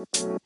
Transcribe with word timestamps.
Goedemiddag. 0.00 0.38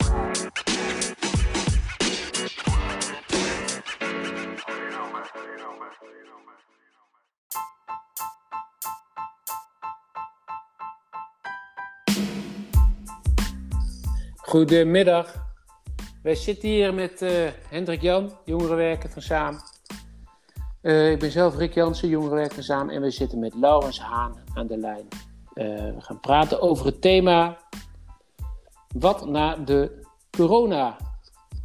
Wij 16.22 16.34
zitten 16.34 16.68
hier 16.68 16.94
met 16.94 17.22
uh, 17.22 17.30
Hendrik 17.68 18.02
Jan, 18.02 18.38
jongerenwerker 18.44 19.10
van 19.10 19.22
Saam. 19.22 19.56
Uh, 20.82 21.10
ik 21.10 21.18
ben 21.18 21.30
zelf 21.30 21.56
Rick 21.56 21.74
Jansen, 21.74 22.08
jongerenwerker 22.08 22.54
van 22.54 22.62
Saam. 22.62 22.90
En 22.90 23.02
we 23.02 23.10
zitten 23.10 23.38
met 23.38 23.54
Laurens 23.54 24.00
Haan 24.00 24.36
aan 24.54 24.66
de 24.66 24.78
lijn. 24.78 25.08
Uh, 25.54 25.94
we 25.94 26.00
gaan 26.00 26.20
praten 26.20 26.60
over 26.60 26.86
het 26.86 27.00
thema... 27.00 27.62
Wat 28.94 29.26
na 29.26 29.56
de 29.56 30.06
corona? 30.30 30.96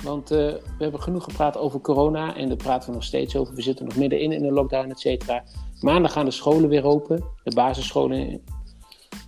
Want 0.04 0.30
we 0.30 0.62
hebben 0.78 1.02
genoeg 1.02 1.24
gepraat 1.24 1.58
over 1.58 1.82
corona. 1.82 2.36
En 2.36 2.48
daar 2.48 2.58
praten 2.58 2.90
we 2.90 2.96
nog 2.96 3.04
steeds 3.04 3.36
over. 3.36 3.56
We 3.56 3.62
zitten 3.62 3.86
nog 3.86 3.96
middenin 3.96 4.32
in 4.32 4.42
de 4.42 4.52
lockdown, 4.52 4.90
et 4.90 5.00
cetera. 5.00 5.44
Maandag 5.80 6.12
gaan 6.12 6.26
de 6.26 6.32
scholen 6.32 6.70
weer 6.70 6.84
open. 6.84 7.24
De 7.44 7.56
basisscholen 7.56 8.42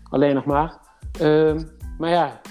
alleen 0.10 0.36
nog 0.36 0.46
maar. 0.46 0.80
Ehm, 1.20 1.64
maar 1.98 2.10
ja, 2.10 2.42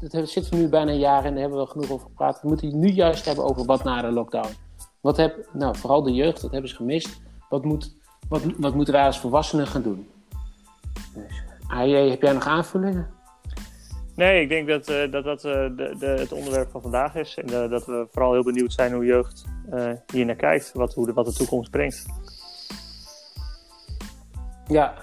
dat 0.00 0.10
dat 0.10 0.28
zitten 0.28 0.52
we 0.52 0.58
nu 0.58 0.68
bijna 0.68 0.90
een 0.90 0.98
jaar 0.98 1.24
en 1.24 1.32
daar 1.32 1.40
hebben 1.40 1.58
we 1.58 1.66
genoeg 1.66 1.90
over 1.90 2.06
gepraat. 2.06 2.40
We 2.42 2.48
moeten 2.48 2.66
het 2.66 2.76
nu 2.76 2.88
juist 2.88 3.24
hebben 3.24 3.44
over 3.44 3.64
wat 3.64 3.84
na 3.84 4.02
de 4.02 4.10
lockdown. 4.10 4.54
Wat 5.00 5.16
heb, 5.16 5.48
nou, 5.52 5.76
vooral 5.76 6.02
de 6.02 6.12
jeugd, 6.12 6.40
dat 6.40 6.50
hebben 6.50 6.70
ze 6.70 6.76
gemist. 6.76 7.20
Wat, 7.48 7.64
moet, 7.64 7.96
wat, 8.28 8.42
wat 8.56 8.74
moeten 8.74 8.94
wij 8.94 9.04
als 9.04 9.20
volwassenen 9.20 9.66
gaan 9.66 9.82
doen? 9.82 10.08
Dus, 11.14 11.42
AJ, 11.68 12.08
heb 12.08 12.22
jij 12.22 12.32
nog 12.32 12.46
aanvullingen? 12.46 13.17
Nee, 14.18 14.42
ik 14.42 14.48
denk 14.48 14.68
dat 14.68 14.90
uh, 14.90 15.10
dat, 15.10 15.24
dat 15.24 15.44
uh, 15.44 15.52
de, 15.52 15.94
de, 15.98 16.06
het 16.06 16.32
onderwerp 16.32 16.70
van 16.70 16.82
vandaag 16.82 17.14
is. 17.14 17.34
En 17.34 17.50
uh, 17.50 17.70
dat 17.70 17.86
we 17.86 18.06
vooral 18.10 18.32
heel 18.32 18.42
benieuwd 18.42 18.72
zijn 18.72 18.92
hoe 18.92 19.04
jeugd 19.04 19.44
hier 20.12 20.24
naar 20.24 20.36
kijkt. 20.36 20.72
Wat, 20.72 20.94
hoe 20.94 21.06
de, 21.06 21.12
wat 21.12 21.26
de 21.26 21.32
toekomst 21.32 21.70
brengt. 21.70 22.06
Ja. 24.66 24.94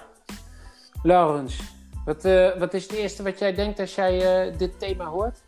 Laurens, 1.02 1.60
wat, 2.04 2.24
uh, 2.24 2.58
wat 2.58 2.74
is 2.74 2.82
het 2.82 2.92
eerste 2.92 3.22
wat 3.22 3.38
jij 3.38 3.54
denkt 3.54 3.80
als 3.80 3.94
jij 3.94 4.48
uh, 4.48 4.58
dit 4.58 4.78
thema 4.78 5.04
hoort? 5.04 5.40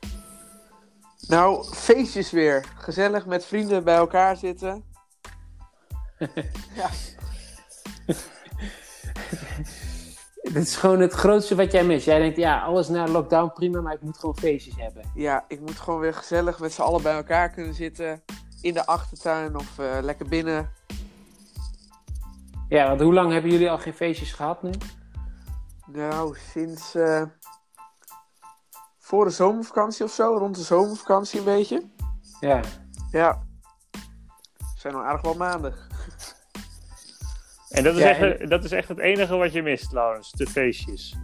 Nou, 1.27 1.65
feestjes 1.65 2.31
weer. 2.31 2.65
Gezellig 2.77 3.27
met 3.27 3.47
vrienden 3.47 3.85
bij 3.85 3.97
elkaar 3.97 4.37
zitten. 4.37 4.85
ja. 6.81 6.91
Dit 10.53 10.67
is 10.67 10.77
gewoon 10.77 11.01
het 11.01 11.13
grootste 11.13 11.55
wat 11.55 11.73
jij 11.73 11.85
mist. 11.85 12.05
Jij 12.05 12.19
denkt, 12.19 12.37
ja, 12.37 12.61
alles 12.61 12.89
na 12.89 13.07
lockdown 13.07 13.53
prima, 13.55 13.81
maar 13.81 13.95
ik 13.95 14.03
moet 14.03 14.19
gewoon 14.19 14.37
feestjes 14.37 14.77
hebben. 14.77 15.03
Ja, 15.15 15.45
ik 15.49 15.61
moet 15.61 15.79
gewoon 15.79 16.01
weer 16.01 16.15
gezellig 16.15 16.59
met 16.59 16.73
z'n 16.73 16.83
allen 16.83 17.03
bij 17.03 17.15
elkaar 17.15 17.51
kunnen 17.51 17.75
zitten. 17.75 18.23
In 18.61 18.75
de 18.75 18.87
achtertuin 18.87 19.57
of 19.57 19.79
uh, 19.79 19.99
lekker 20.03 20.29
binnen. 20.29 20.71
Ja, 22.69 22.89
want 22.89 23.01
hoe 23.01 23.15
lang 23.15 23.33
hebben 23.33 23.51
jullie 23.51 23.71
al 23.71 23.79
geen 23.79 23.95
feestjes 23.95 24.33
gehad 24.33 24.63
nu? 24.63 24.71
Nou, 25.87 26.37
sinds 26.53 26.95
uh, 26.95 27.23
voor 28.99 29.25
de 29.25 29.31
zomervakantie 29.31 30.05
of 30.05 30.13
zo, 30.13 30.37
rond 30.37 30.55
de 30.57 30.63
zomervakantie 30.63 31.39
een 31.39 31.45
beetje. 31.45 31.83
Ja. 32.41 32.61
Ja. 33.11 33.43
zijn 34.77 34.95
al 34.95 35.05
aardig 35.05 35.23
wel 35.23 35.35
maanden. 35.35 35.75
En 37.79 37.85
dat 37.85 37.95
is, 37.95 38.03
ja, 38.03 38.09
echt, 38.09 38.41
en... 38.41 38.49
dat 38.49 38.65
is 38.65 38.73
echt 38.73 38.89
het 38.89 38.99
enige 38.99 39.37
wat 39.37 39.53
je 39.53 39.63
mist, 39.63 39.93
Laurens, 39.93 40.33
de 40.33 40.47
feestjes. 40.47 41.17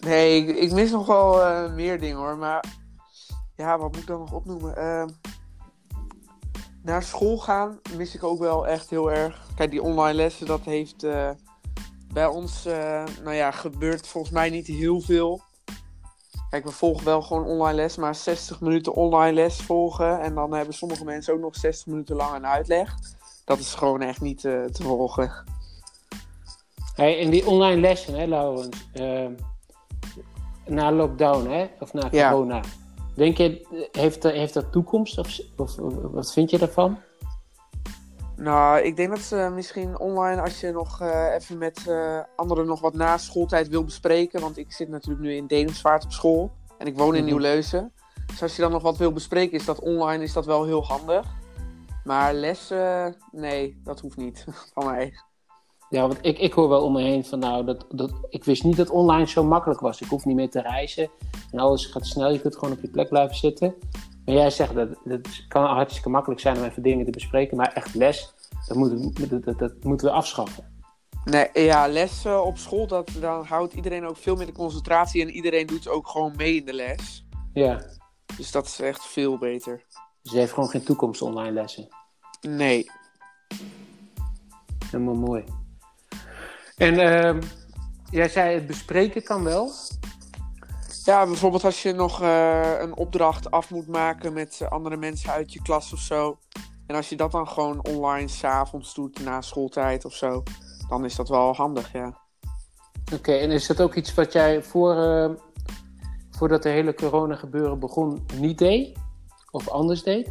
Nee, 0.00 0.42
ik, 0.42 0.56
ik 0.56 0.72
mis 0.72 0.90
nog 0.90 1.06
wel 1.06 1.40
uh, 1.40 1.74
meer 1.74 2.00
dingen 2.00 2.16
hoor, 2.16 2.36
maar 2.36 2.64
ja, 3.56 3.78
wat 3.78 3.92
moet 3.92 4.00
ik 4.00 4.06
dan 4.06 4.18
nog 4.18 4.32
opnoemen? 4.32 4.74
Uh, 4.78 5.04
naar 6.82 7.02
school 7.02 7.38
gaan 7.38 7.80
mis 7.96 8.14
ik 8.14 8.24
ook 8.24 8.38
wel 8.38 8.66
echt 8.66 8.90
heel 8.90 9.12
erg. 9.12 9.46
Kijk, 9.54 9.70
die 9.70 9.82
online 9.82 10.14
lessen, 10.14 10.46
dat 10.46 10.60
heeft 10.60 11.04
uh, 11.04 11.30
bij 12.12 12.26
ons, 12.26 12.66
uh, 12.66 13.04
nou 13.22 13.34
ja, 13.34 13.50
gebeurt 13.50 14.06
volgens 14.06 14.32
mij 14.32 14.50
niet 14.50 14.66
heel 14.66 15.00
veel. 15.00 15.42
Kijk, 16.50 16.64
we 16.64 16.72
volgen 16.72 17.04
wel 17.04 17.22
gewoon 17.22 17.44
online 17.44 17.74
les, 17.74 17.96
maar 17.96 18.14
60 18.14 18.60
minuten 18.60 18.94
online 18.94 19.32
les 19.32 19.62
volgen. 19.62 20.20
En 20.20 20.34
dan 20.34 20.52
hebben 20.54 20.74
sommige 20.74 21.04
mensen 21.04 21.34
ook 21.34 21.40
nog 21.40 21.56
60 21.56 21.86
minuten 21.86 22.16
lang 22.16 22.34
een 22.34 22.46
uitleg. 22.46 22.94
Dat 23.44 23.58
is 23.58 23.74
gewoon 23.74 24.02
echt 24.02 24.20
niet 24.20 24.40
te 24.40 24.82
volgen. 24.82 25.54
Hey, 26.94 27.18
in 27.18 27.30
die 27.30 27.46
online 27.46 27.80
lessen, 27.80 28.14
hè, 28.14 28.26
Laurens? 28.26 28.88
Uh, 28.94 29.26
na 30.66 30.92
lockdown, 30.92 31.48
hè? 31.50 31.66
Of 31.80 31.92
na 31.92 32.10
corona. 32.10 32.60
Denk 33.14 33.36
je, 33.36 33.66
heeft, 33.92 34.22
heeft 34.22 34.54
dat 34.54 34.72
toekomst? 34.72 35.18
Of, 35.18 35.76
wat 36.02 36.32
vind 36.32 36.50
je 36.50 36.58
daarvan? 36.58 36.98
Nou, 38.36 38.80
ik 38.80 38.96
denk 38.96 39.10
dat 39.10 39.20
ze 39.20 39.50
misschien 39.54 39.98
online, 39.98 40.42
als 40.42 40.60
je 40.60 40.70
nog 40.70 41.00
uh, 41.00 41.34
even 41.34 41.58
met 41.58 41.84
uh, 41.88 42.20
anderen 42.36 42.66
nog 42.66 42.80
wat 42.80 42.94
na 42.94 43.18
schooltijd 43.18 43.68
wil 43.68 43.84
bespreken. 43.84 44.40
Want 44.40 44.58
ik 44.58 44.72
zit 44.72 44.88
natuurlijk 44.88 45.24
nu 45.24 45.34
in 45.34 45.46
Denemsvaart 45.46 46.04
op 46.04 46.12
school. 46.12 46.52
En 46.78 46.86
ik 46.86 46.98
woon 46.98 47.14
in 47.14 47.20
mm 47.20 47.26
Nieuw-Leuzen. 47.26 47.92
Dus 48.26 48.42
als 48.42 48.56
je 48.56 48.62
dan 48.62 48.72
nog 48.72 48.82
wat 48.82 48.96
wil 48.96 49.12
bespreken, 49.12 49.58
is 49.58 49.64
dat 49.64 49.80
online 49.80 50.22
is 50.22 50.32
dat 50.32 50.46
wel 50.46 50.64
heel 50.64 50.84
handig. 50.84 51.26
Maar 52.04 52.34
lessen, 52.34 53.16
nee, 53.32 53.80
dat 53.84 54.00
hoeft 54.00 54.16
niet 54.16 54.44
van 54.74 54.86
mij. 54.86 55.12
Ja, 55.94 56.00
want 56.00 56.18
ik, 56.22 56.38
ik 56.38 56.52
hoor 56.52 56.68
wel 56.68 56.82
om 56.82 56.92
me 56.92 57.02
heen 57.02 57.24
van 57.24 57.38
nou, 57.38 57.64
dat, 57.64 57.86
dat, 57.88 58.10
ik 58.28 58.44
wist 58.44 58.64
niet 58.64 58.76
dat 58.76 58.90
online 58.90 59.26
zo 59.26 59.44
makkelijk 59.44 59.80
was. 59.80 60.00
Ik 60.00 60.08
hoef 60.08 60.24
niet 60.24 60.36
meer 60.36 60.50
te 60.50 60.60
reizen 60.60 61.10
en 61.50 61.58
alles 61.58 61.86
gaat 61.86 62.06
snel. 62.06 62.32
Je 62.32 62.40
kunt 62.40 62.56
gewoon 62.56 62.74
op 62.74 62.80
je 62.80 62.88
plek 62.88 63.08
blijven 63.08 63.36
zitten. 63.36 63.74
Maar 64.24 64.34
jij 64.34 64.50
zegt 64.50 64.74
dat 64.74 64.88
het 65.04 65.44
kan 65.48 65.64
hartstikke 65.64 66.08
makkelijk 66.08 66.40
zijn 66.40 66.56
om 66.56 66.64
even 66.64 66.82
dingen 66.82 67.04
te 67.04 67.10
bespreken, 67.10 67.56
maar 67.56 67.72
echt 67.72 67.94
les, 67.94 68.34
dat 68.66 68.76
moeten, 68.76 69.28
dat, 69.28 69.44
dat, 69.44 69.58
dat 69.58 69.84
moeten 69.84 70.06
we 70.06 70.12
afschaffen. 70.12 70.72
Nee, 71.24 71.48
ja, 71.52 71.88
les 71.88 72.24
uh, 72.24 72.40
op 72.40 72.58
school, 72.58 72.86
dat, 72.86 73.10
dan 73.20 73.44
houdt 73.44 73.74
iedereen 73.74 74.06
ook 74.06 74.16
veel 74.16 74.36
meer 74.36 74.46
de 74.46 74.52
concentratie 74.52 75.22
en 75.22 75.30
iedereen 75.30 75.66
doet 75.66 75.88
ook 75.88 76.08
gewoon 76.08 76.32
mee 76.36 76.56
in 76.56 76.64
de 76.64 76.74
les. 76.74 77.26
Ja. 77.52 77.82
Dus 78.36 78.50
dat 78.50 78.66
is 78.66 78.80
echt 78.80 79.06
veel 79.06 79.38
beter. 79.38 79.84
Dus 80.22 80.32
je 80.32 80.38
heeft 80.38 80.52
gewoon 80.52 80.68
geen 80.68 80.84
toekomst 80.84 81.22
online 81.22 81.52
lessen? 81.52 81.88
Nee. 82.40 82.90
Helemaal 84.90 85.14
mooi. 85.14 85.44
En 86.76 86.94
uh, 86.94 87.42
jij 88.10 88.28
zei 88.28 88.54
het 88.54 88.66
bespreken 88.66 89.22
kan 89.22 89.44
wel. 89.44 89.70
Ja, 91.04 91.26
bijvoorbeeld 91.26 91.64
als 91.64 91.82
je 91.82 91.92
nog 91.92 92.22
uh, 92.22 92.80
een 92.80 92.96
opdracht 92.96 93.50
af 93.50 93.70
moet 93.70 93.86
maken 93.86 94.32
met 94.32 94.60
andere 94.68 94.96
mensen 94.96 95.30
uit 95.30 95.52
je 95.52 95.62
klas 95.62 95.92
of 95.92 95.98
zo. 95.98 96.38
En 96.86 96.96
als 96.96 97.08
je 97.08 97.16
dat 97.16 97.32
dan 97.32 97.48
gewoon 97.48 97.86
online 97.86 98.28
s'avonds 98.28 98.94
doet 98.94 99.24
na 99.24 99.40
schooltijd 99.40 100.04
of 100.04 100.14
zo, 100.14 100.42
dan 100.88 101.04
is 101.04 101.14
dat 101.16 101.28
wel 101.28 101.54
handig, 101.54 101.92
ja. 101.92 102.18
Oké, 103.14 103.32
en 103.32 103.50
is 103.50 103.66
dat 103.66 103.80
ook 103.80 103.94
iets 103.94 104.14
wat 104.14 104.32
jij 104.32 104.62
voor, 104.62 104.96
uh, 104.96 105.30
voordat 106.30 106.62
de 106.62 106.68
hele 106.68 106.94
corona 106.94 107.34
gebeuren 107.34 107.78
begon 107.78 108.26
niet 108.34 108.58
deed? 108.58 108.98
Of 109.50 109.68
anders 109.68 110.02
deed? 110.02 110.30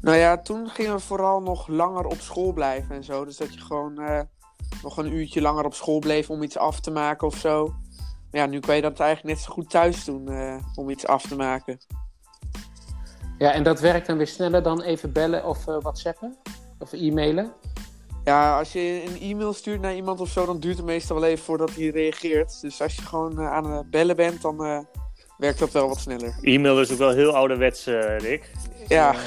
Nou 0.00 0.16
ja, 0.16 0.38
toen 0.38 0.68
gingen 0.68 0.92
we 0.92 1.00
vooral 1.00 1.40
nog 1.40 1.68
langer 1.68 2.06
op 2.06 2.20
school 2.20 2.52
blijven 2.52 2.94
en 2.94 3.04
zo. 3.04 3.24
Dus 3.24 3.36
dat 3.36 3.54
je 3.54 3.60
gewoon 3.60 4.00
uh, 4.00 4.20
nog 4.84 4.96
een 4.96 5.12
uurtje 5.12 5.40
langer 5.40 5.64
op 5.64 5.74
school 5.74 5.98
bleef 5.98 6.30
om 6.30 6.42
iets 6.42 6.58
af 6.58 6.80
te 6.80 6.90
maken 6.90 7.26
of 7.26 7.36
zo 7.36 7.74
ja, 8.34 8.46
nu 8.46 8.60
kan 8.60 8.76
je 8.76 8.82
dat 8.82 9.00
eigenlijk 9.00 9.34
net 9.34 9.44
zo 9.44 9.52
goed 9.52 9.70
thuis 9.70 10.04
doen 10.04 10.30
uh, 10.30 10.56
om 10.74 10.90
iets 10.90 11.06
af 11.06 11.22
te 11.22 11.36
maken. 11.36 11.78
Ja, 13.38 13.52
en 13.52 13.62
dat 13.62 13.80
werkt 13.80 14.06
dan 14.06 14.16
weer 14.16 14.26
sneller 14.26 14.62
dan 14.62 14.82
even 14.82 15.12
bellen 15.12 15.44
of 15.44 15.66
uh, 15.66 15.80
whatsappen? 15.80 16.36
Of 16.78 16.92
e-mailen? 16.92 17.52
Ja, 18.24 18.58
als 18.58 18.72
je 18.72 19.02
een 19.06 19.30
e-mail 19.30 19.52
stuurt 19.52 19.80
naar 19.80 19.94
iemand 19.94 20.20
of 20.20 20.28
zo, 20.28 20.46
dan 20.46 20.60
duurt 20.60 20.76
het 20.76 20.86
meestal 20.86 21.20
wel 21.20 21.28
even 21.28 21.44
voordat 21.44 21.74
hij 21.74 21.88
reageert. 21.88 22.60
Dus 22.60 22.82
als 22.82 22.94
je 22.94 23.02
gewoon 23.02 23.40
uh, 23.40 23.52
aan 23.52 23.70
het 23.70 23.90
bellen 23.90 24.16
bent, 24.16 24.42
dan 24.42 24.86
werkt 25.36 25.58
dat 25.58 25.72
wel 25.72 25.88
wat 25.88 25.98
sneller. 25.98 26.38
E-mail 26.40 26.80
is 26.80 26.92
ook 26.92 26.98
wel 26.98 27.10
heel 27.10 27.36
ouderwets, 27.36 27.84
Rick. 28.18 28.50
Ja. 28.88 29.14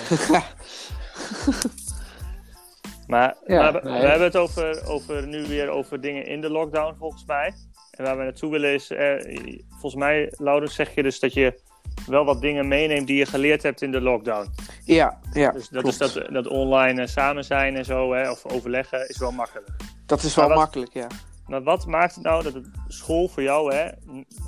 maar, 3.08 3.36
ja, 3.46 3.72
we, 3.72 3.80
nee. 3.84 4.06
hebben 4.06 4.28
het 4.28 4.38
over, 4.38 4.88
over 4.88 5.28
nu 5.28 5.48
weer 5.48 5.70
over 5.70 6.02
dingen 6.02 6.26
in 6.26 6.42
de 6.42 6.50
lockdown, 6.50 6.96
volgens 6.98 7.26
mij. 7.26 7.54
En 7.92 8.04
waar 8.04 8.18
we 8.18 8.24
naartoe 8.24 8.52
willen 8.52 8.74
is, 8.74 8.92
eh, 8.92 9.60
volgens 9.70 9.96
mij, 9.96 10.34
Laurens, 10.38 10.76
zeg 10.76 10.96
je 10.96 11.04
dus 11.04 11.20
dat 11.20 11.34
je 11.34 11.60
wel 12.06 12.26
wat 12.26 12.42
dingen 12.42 12.68
meeneemt 12.68 13.08
die 13.08 13.18
je 13.18 13.26
geleerd 13.26 13.64
hebt 13.64 13.82
in 13.82 13.92
de 13.92 14.02
lockdown. 14.02 14.50
Ja, 14.84 15.20
ja. 15.34 15.52
Dus 15.52 15.70
dat 15.70 15.82
klopt. 15.82 16.02
is 16.02 16.14
dat, 16.14 16.34
dat 16.34 16.48
online 16.48 17.02
uh, 17.02 17.08
samen 17.08 17.44
zijn 17.44 17.76
en 17.76 17.86
zo, 17.86 18.14
hè, 18.14 18.32
of 18.32 18.46
overleggen, 18.46 19.10
is 19.10 19.18
wel 19.18 19.32
makkelijk. 19.32 19.70
Dat 20.06 20.24
is 20.24 20.36
wel 20.36 20.48
wat, 20.48 20.58
makkelijk, 20.58 20.94
ja. 20.94 21.08
Maar 21.48 21.64
wat 21.64 21.86
maakt 21.86 22.16
het 22.16 22.24
nou 22.24 22.44
dat 22.44 22.54
het 22.54 22.68
school 22.88 23.28
voor 23.28 23.44
jou, 23.44 23.76
hè, 23.76 23.90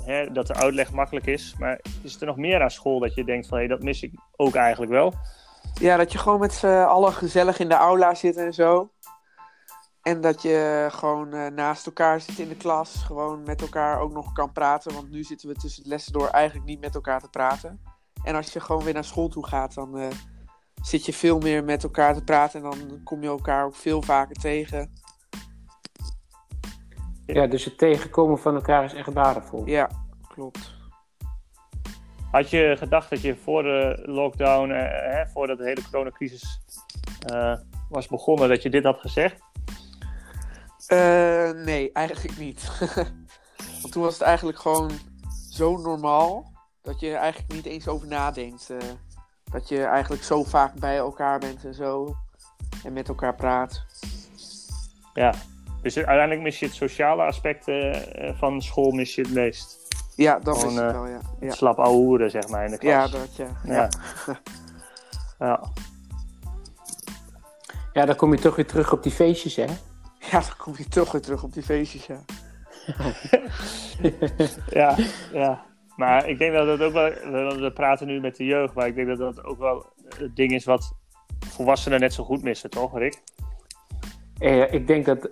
hè, 0.04 0.32
dat 0.32 0.46
de 0.46 0.54
uitleg 0.54 0.92
makkelijk 0.92 1.26
is, 1.26 1.54
maar 1.58 1.80
is 2.02 2.20
er 2.20 2.26
nog 2.26 2.36
meer 2.36 2.62
aan 2.62 2.70
school 2.70 2.98
dat 2.98 3.14
je 3.14 3.24
denkt 3.24 3.46
van, 3.46 3.58
hé, 3.58 3.64
hey, 3.64 3.76
dat 3.76 3.84
mis 3.84 4.02
ik 4.02 4.12
ook 4.36 4.54
eigenlijk 4.54 4.92
wel? 4.92 5.14
Ja, 5.74 5.96
dat 5.96 6.12
je 6.12 6.18
gewoon 6.18 6.40
met 6.40 6.52
z'n 6.52 6.66
allen 6.66 7.12
gezellig 7.12 7.58
in 7.58 7.68
de 7.68 7.74
aula 7.74 8.14
zit 8.14 8.36
en 8.36 8.54
zo. 8.54 8.90
En 10.02 10.20
dat 10.20 10.42
je 10.42 10.88
gewoon 10.90 11.34
uh, 11.34 11.46
naast 11.46 11.86
elkaar 11.86 12.20
zit 12.20 12.38
in 12.38 12.48
de 12.48 12.56
klas, 12.56 12.94
gewoon 12.94 13.42
met 13.42 13.60
elkaar 13.60 14.00
ook 14.00 14.12
nog 14.12 14.32
kan 14.32 14.52
praten. 14.52 14.94
Want 14.94 15.10
nu 15.10 15.22
zitten 15.22 15.48
we 15.48 15.54
tussen 15.54 15.82
de 15.82 15.88
lessen 15.88 16.12
door 16.12 16.28
eigenlijk 16.28 16.66
niet 16.66 16.80
met 16.80 16.94
elkaar 16.94 17.20
te 17.20 17.28
praten. 17.28 17.80
En 18.24 18.34
als 18.34 18.52
je 18.52 18.60
gewoon 18.60 18.84
weer 18.84 18.94
naar 18.94 19.04
school 19.04 19.28
toe 19.28 19.46
gaat, 19.46 19.74
dan 19.74 20.12
zit 20.82 21.06
je 21.06 21.12
veel 21.12 21.38
meer 21.38 21.64
met 21.64 21.82
elkaar 21.82 22.14
te 22.14 22.24
praten. 22.24 22.64
En 22.64 22.70
dan 22.70 23.00
kom 23.04 23.22
je 23.22 23.28
elkaar 23.28 23.64
ook 23.64 23.74
veel 23.74 24.02
vaker 24.02 24.36
tegen. 24.36 24.92
Ja, 27.26 27.46
dus 27.46 27.64
het 27.64 27.78
tegenkomen 27.78 28.38
van 28.38 28.54
elkaar 28.54 28.84
is 28.84 28.94
echt 28.94 29.12
waardevol. 29.12 29.66
Ja, 29.66 29.90
klopt. 30.28 30.79
Had 32.30 32.50
je 32.50 32.74
gedacht 32.78 33.10
dat 33.10 33.20
je 33.20 33.36
voor 33.36 33.62
de 33.62 34.02
lockdown, 34.06 34.70
eh, 34.70 35.26
voordat 35.26 35.58
de 35.58 35.64
hele 35.64 35.82
coronacrisis 35.90 36.60
uh, 37.32 37.56
was 37.88 38.06
begonnen, 38.06 38.48
dat 38.48 38.62
je 38.62 38.70
dit 38.70 38.84
had 38.84 39.00
gezegd? 39.00 39.42
Uh, 40.88 41.50
nee, 41.50 41.92
eigenlijk 41.92 42.38
niet. 42.38 42.70
Want 43.80 43.92
toen 43.92 44.02
was 44.02 44.12
het 44.12 44.22
eigenlijk 44.22 44.58
gewoon 44.58 44.90
zo 45.50 45.76
normaal 45.76 46.52
dat 46.82 47.00
je 47.00 47.10
er 47.10 47.16
eigenlijk 47.16 47.52
niet 47.52 47.66
eens 47.66 47.88
over 47.88 48.08
nadenkt. 48.08 48.70
Uh, 48.70 48.78
dat 49.44 49.68
je 49.68 49.84
eigenlijk 49.84 50.22
zo 50.22 50.44
vaak 50.44 50.74
bij 50.74 50.96
elkaar 50.96 51.38
bent 51.38 51.64
en 51.64 51.74
zo. 51.74 52.14
En 52.84 52.92
met 52.92 53.08
elkaar 53.08 53.34
praat. 53.34 53.84
Ja, 55.14 55.34
dus 55.82 55.96
uiteindelijk 55.96 56.40
mis 56.40 56.58
je 56.58 56.66
het 56.66 56.74
sociale 56.74 57.22
aspect 57.22 57.64
van 58.38 58.62
school 58.62 58.90
mis 58.90 59.14
je 59.14 59.22
het 59.22 59.34
meest. 59.34 59.79
Ja, 60.20 60.38
dat 60.38 60.56
is 60.56 60.62
het 60.62 60.74
wel, 60.74 61.06
ja. 61.06 61.20
ja. 61.40 61.50
Slap 61.50 61.76
zeg 62.30 62.48
maar, 62.48 62.64
in 62.64 62.70
de 62.70 62.78
klas. 62.78 62.92
Ja, 62.92 63.18
dat, 63.18 63.36
ja. 63.36 63.48
Ja. 63.64 63.88
ja. 65.46 65.60
ja. 67.92 68.04
dan 68.06 68.16
kom 68.16 68.32
je 68.32 68.40
toch 68.40 68.56
weer 68.56 68.66
terug 68.66 68.92
op 68.92 69.02
die 69.02 69.12
feestjes, 69.12 69.56
hè? 69.56 69.64
Ja, 70.18 70.40
dan 70.40 70.56
kom 70.58 70.74
je 70.76 70.88
toch 70.88 71.12
weer 71.12 71.20
terug 71.20 71.42
op 71.42 71.52
die 71.52 71.62
feestjes, 71.62 72.06
ja. 72.06 72.20
ja, 74.80 74.96
ja. 75.32 75.62
Maar 75.96 76.28
ik 76.28 76.38
denk 76.38 76.54
dat 76.54 76.66
het 76.66 76.82
ook 76.82 76.92
wel... 76.92 77.10
We 77.60 77.70
praten 77.74 78.06
nu 78.06 78.20
met 78.20 78.36
de 78.36 78.44
jeugd, 78.44 78.74
maar 78.74 78.86
ik 78.86 78.94
denk 78.94 79.08
dat 79.08 79.18
dat 79.18 79.44
ook 79.44 79.58
wel 79.58 79.86
het 80.18 80.36
ding 80.36 80.52
is 80.52 80.64
wat 80.64 80.92
volwassenen 81.38 82.00
net 82.00 82.14
zo 82.14 82.24
goed 82.24 82.42
missen, 82.42 82.70
toch, 82.70 82.98
Rick? 82.98 83.22
Eh, 84.38 84.72
ik 84.72 84.86
denk 84.86 85.04
dat... 85.04 85.30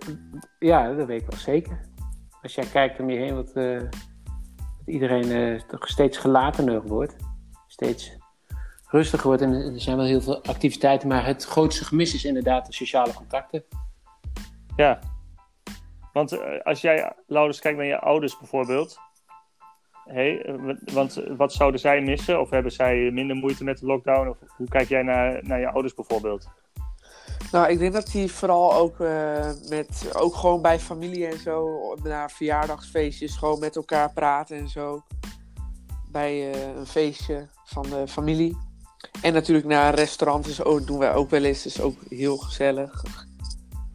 Ja, 0.59 0.93
dat 0.93 1.07
weet 1.07 1.23
ik 1.23 1.31
wel 1.31 1.39
zeker. 1.39 1.81
Als 2.43 2.55
jij 2.55 2.67
kijkt 2.67 3.01
om 3.01 3.11
je 3.11 3.19
heen, 3.19 3.35
wat... 3.35 3.51
Uh 3.55 3.81
iedereen 4.89 5.27
uh, 5.27 5.61
toch 5.61 5.89
steeds 5.89 6.19
gelatener 6.19 6.83
wordt. 6.83 7.17
Steeds 7.67 8.17
rustiger 8.87 9.27
wordt. 9.27 9.43
En 9.43 9.53
er 9.53 9.81
zijn 9.81 9.97
wel 9.97 10.07
heel 10.07 10.21
veel 10.21 10.45
activiteiten. 10.45 11.09
Maar 11.09 11.27
het 11.27 11.45
grootste 11.45 11.85
gemis 11.85 12.15
is 12.15 12.25
inderdaad 12.25 12.67
de 12.67 12.73
sociale 12.73 13.13
contacten. 13.13 13.65
Ja. 14.77 14.99
Want 16.13 16.33
uh, 16.33 16.61
als 16.63 16.81
jij, 16.81 17.13
Laurens, 17.27 17.61
kijkt 17.61 17.79
naar 17.79 17.87
je 17.87 18.01
ouders 18.01 18.39
bijvoorbeeld. 18.39 18.99
Hey, 20.05 20.43
eh, 20.43 20.75
want 20.93 21.23
wat 21.37 21.53
zouden 21.53 21.81
zij 21.81 22.01
missen? 22.01 22.41
Of 22.41 22.51
hebben 22.51 22.73
zij 22.73 23.11
minder 23.11 23.37
moeite 23.37 23.65
met 23.65 23.79
de 23.79 23.87
lockdown? 23.87 24.29
Of 24.29 24.37
hoe 24.57 24.69
kijk 24.69 24.89
jij 24.89 25.03
naar, 25.03 25.39
naar 25.43 25.61
je 25.61 25.69
ouders 25.69 25.95
bijvoorbeeld? 25.95 26.49
Nou, 27.53 27.69
ik 27.69 27.79
denk 27.79 27.93
dat 27.93 28.13
hij 28.13 28.29
vooral 28.29 28.75
ook 28.75 29.01
uh, 29.01 29.51
met, 29.69 30.11
ook 30.13 30.35
gewoon 30.35 30.63
bij 30.63 30.79
familie 30.79 31.27
en 31.27 31.39
zo, 31.39 31.79
naar 32.03 32.31
verjaardagsfeestjes, 32.31 33.37
gewoon 33.37 33.59
met 33.59 33.77
elkaar 33.77 34.13
praten 34.13 34.57
en 34.57 34.69
zo. 34.69 35.03
Bij 36.11 36.55
uh, 36.55 36.77
een 36.77 36.87
feestje 36.87 37.47
van 37.65 37.83
de 37.83 38.09
familie. 38.09 38.57
En 39.23 39.33
natuurlijk 39.33 39.67
naar 39.67 39.89
een 39.89 39.95
restaurant 39.95 40.47
is 40.47 40.63
ook, 40.65 40.87
doen 40.87 40.99
wij 40.99 41.15
ook 41.15 41.31
wel 41.31 41.45
eens, 41.45 41.67
is 41.67 41.81
ook 41.81 41.97
heel 42.09 42.37
gezellig. 42.37 43.05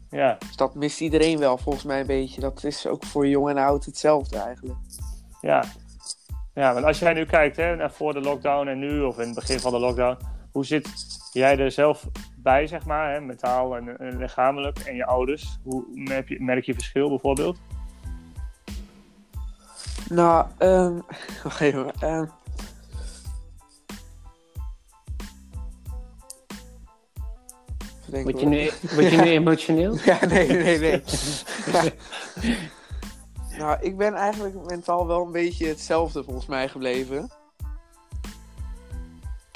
Ja. 0.09 0.37
Dus 0.39 0.55
dat 0.55 0.75
mist 0.75 1.01
iedereen 1.01 1.39
wel 1.39 1.57
volgens 1.57 1.83
mij 1.83 1.99
een 1.99 2.07
beetje. 2.07 2.41
Dat 2.41 2.63
is 2.63 2.87
ook 2.87 3.05
voor 3.05 3.27
jong 3.27 3.49
en 3.49 3.57
oud 3.57 3.85
hetzelfde 3.85 4.37
eigenlijk. 4.37 4.79
Ja. 5.41 5.63
Ja, 6.53 6.73
want 6.73 6.85
als 6.85 6.99
jij 6.99 7.13
nu 7.13 7.25
kijkt 7.25 7.57
hè, 7.57 7.75
naar 7.75 7.91
voor 7.91 8.13
de 8.13 8.21
lockdown 8.21 8.67
en 8.67 8.79
nu, 8.79 9.01
of 9.01 9.19
in 9.19 9.25
het 9.25 9.35
begin 9.35 9.59
van 9.59 9.71
de 9.71 9.79
lockdown, 9.79 10.17
hoe 10.51 10.65
zit 10.65 10.89
jij 11.31 11.57
er 11.57 11.71
zelf 11.71 12.07
bij, 12.43 12.67
zeg 12.67 12.85
maar, 12.85 13.13
hè, 13.13 13.21
mentaal 13.21 13.75
en, 13.75 13.97
en, 13.97 14.17
lichamelijk, 14.17 14.79
en 14.79 14.95
je 14.95 15.05
ouders? 15.05 15.59
Hoe 15.63 15.85
merk 15.93 16.29
je, 16.29 16.41
merk 16.41 16.65
je 16.65 16.73
verschil 16.73 17.09
bijvoorbeeld? 17.09 17.59
Nou, 20.09 20.47
um, 20.59 21.01
wacht 21.43 21.61
even. 21.61 21.91
Um, 22.03 22.29
Word 28.21 28.39
je, 28.39 28.45
nu, 28.45 28.69
word 28.95 29.11
je 29.11 29.17
nu 29.17 29.29
emotioneel? 29.41 29.97
ja, 30.05 30.25
nee, 30.25 30.47
nee, 30.47 30.79
nee. 30.79 31.03
nou, 33.59 33.77
ik 33.81 33.97
ben 33.97 34.13
eigenlijk 34.13 34.55
mentaal 34.65 35.07
wel 35.07 35.25
een 35.25 35.31
beetje 35.31 35.67
hetzelfde 35.67 36.23
volgens 36.23 36.45
mij 36.45 36.67
gebleven. 36.67 37.31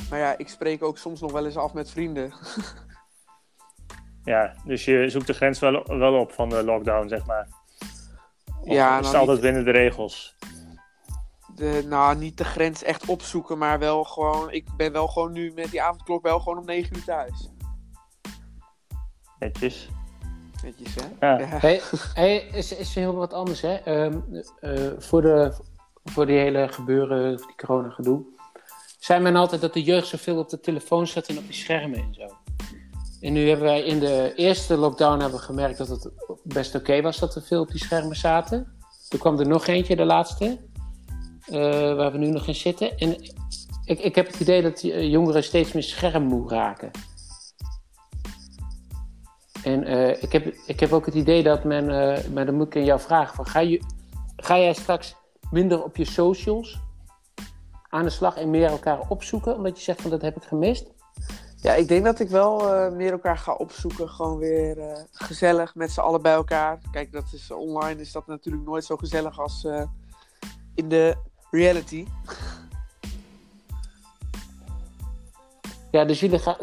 Maar 0.09 0.19
ja, 0.19 0.37
ik 0.37 0.49
spreek 0.49 0.83
ook 0.83 0.97
soms 0.97 1.21
nog 1.21 1.31
wel 1.31 1.45
eens 1.45 1.57
af 1.57 1.73
met 1.73 1.91
vrienden. 1.91 2.33
ja, 4.23 4.53
dus 4.65 4.85
je 4.85 5.09
zoekt 5.09 5.27
de 5.27 5.33
grens 5.33 5.59
wel, 5.59 5.83
wel 5.83 6.19
op 6.19 6.31
van 6.31 6.49
de 6.49 6.63
lockdown, 6.63 7.07
zeg 7.07 7.25
maar. 7.25 7.47
Of 8.61 8.73
ja, 8.73 8.99
is 8.99 9.05
nou, 9.05 9.17
altijd 9.17 9.41
binnen 9.41 9.65
de 9.65 9.71
regels? 9.71 10.35
De, 11.55 11.85
nou, 11.87 12.17
niet 12.17 12.37
de 12.37 12.45
grens 12.45 12.83
echt 12.83 13.05
opzoeken, 13.05 13.57
maar 13.57 13.79
wel 13.79 14.03
gewoon... 14.03 14.51
Ik 14.51 14.67
ben 14.77 14.91
wel 14.91 15.07
gewoon 15.07 15.31
nu 15.31 15.51
met 15.55 15.71
die 15.71 15.81
avondklok 15.81 16.23
wel 16.23 16.39
gewoon 16.39 16.57
om 16.57 16.65
9 16.65 16.95
uur 16.95 17.03
thuis. 17.03 17.51
Netjes. 19.39 19.89
Netjes, 20.63 20.95
hè? 20.95 21.35
Ja. 21.35 21.47
Hey, 21.47 21.81
hey, 22.13 22.37
is, 22.37 22.75
is 22.75 22.95
heel 22.95 23.15
wat 23.15 23.33
anders, 23.33 23.61
hè? 23.61 24.03
Um, 24.03 24.43
uh, 24.61 24.91
voor, 24.97 25.21
de, 25.21 25.53
voor 26.03 26.25
die 26.25 26.37
hele 26.37 26.67
gebeuren, 26.67 27.37
die 27.37 27.55
corona 27.55 27.89
gedoe 27.89 28.35
zei 28.97 29.21
men 29.21 29.35
altijd 29.35 29.61
dat 29.61 29.73
de 29.73 29.83
jeugd 29.83 30.07
zoveel 30.07 30.37
op 30.37 30.49
de 30.49 30.59
telefoon 30.59 31.07
zat 31.07 31.27
en 31.27 31.37
op 31.37 31.45
die 31.45 31.53
schermen 31.53 31.99
en 31.99 32.13
zo. 32.13 32.27
En 33.21 33.33
nu 33.33 33.47
hebben 33.47 33.65
wij 33.65 33.83
in 33.83 33.99
de 33.99 34.33
eerste 34.35 34.77
lockdown 34.77 35.21
hebben 35.21 35.39
gemerkt 35.39 35.77
dat 35.77 35.87
het 35.87 36.11
best 36.43 36.75
oké 36.75 37.01
was 37.01 37.19
dat 37.19 37.33
we 37.33 37.41
veel 37.41 37.61
op 37.61 37.71
die 37.71 37.79
schermen 37.79 38.15
zaten. 38.15 38.77
Toen 39.09 39.19
kwam 39.19 39.39
er 39.39 39.47
nog 39.47 39.67
eentje, 39.67 39.95
de 39.95 40.05
laatste, 40.05 40.57
uh, 41.49 41.57
waar 41.95 42.11
we 42.11 42.17
nu 42.17 42.27
nog 42.27 42.47
in 42.47 42.55
zitten. 42.55 42.97
En 42.97 43.21
ik, 43.85 43.99
ik 43.99 44.15
heb 44.15 44.27
het 44.27 44.39
idee 44.39 44.61
dat 44.61 44.81
jongeren 44.81 45.43
steeds 45.43 45.71
meer 45.71 45.83
schermmoe 45.83 46.49
raken. 46.49 46.91
En 49.63 49.89
uh, 49.89 50.23
ik, 50.23 50.31
heb, 50.31 50.45
ik 50.65 50.79
heb 50.79 50.91
ook 50.91 51.05
het 51.05 51.15
idee 51.15 51.43
dat 51.43 51.63
men, 51.63 51.85
maar 52.33 52.45
dan 52.45 52.55
moet 52.55 52.67
ik 52.67 52.75
aan 52.75 52.85
jou 52.85 52.99
vragen, 52.99 53.35
van, 53.35 53.45
ga, 53.45 53.59
je, 53.59 53.81
ga 54.35 54.57
jij 54.57 54.73
straks 54.73 55.15
minder 55.51 55.83
op 55.83 55.97
je 55.97 56.05
socials 56.05 56.79
aan 57.89 58.03
de 58.03 58.09
slag 58.09 58.35
en 58.35 58.49
meer 58.49 58.69
elkaar 58.69 58.99
opzoeken? 59.07 59.55
Omdat 59.55 59.77
je 59.77 59.83
zegt 59.83 60.01
van 60.01 60.11
dat 60.11 60.21
heb 60.21 60.35
ik 60.35 60.43
gemist. 60.43 60.85
Ja, 61.61 61.73
ik 61.73 61.87
denk 61.87 62.05
dat 62.05 62.19
ik 62.19 62.29
wel 62.29 62.61
uh, 62.61 62.91
meer 62.91 63.11
elkaar 63.11 63.37
ga 63.37 63.53
opzoeken. 63.53 64.09
Gewoon 64.09 64.37
weer 64.37 64.77
uh, 64.77 64.91
gezellig 65.11 65.75
met 65.75 65.91
z'n 65.91 65.99
allen 65.99 66.21
bij 66.21 66.33
elkaar. 66.33 66.79
Kijk, 66.91 67.11
dat 67.11 67.23
is, 67.33 67.51
online 67.51 68.01
is 68.01 68.11
dat 68.11 68.27
natuurlijk 68.27 68.65
nooit 68.65 68.85
zo 68.85 68.95
gezellig 68.95 69.39
als 69.39 69.63
uh, 69.63 69.83
in 70.75 70.89
de 70.89 71.15
reality. 71.51 72.05
Ja, 75.91 76.05
dus 76.05 76.19
jullie 76.19 76.39
gaan. 76.39 76.55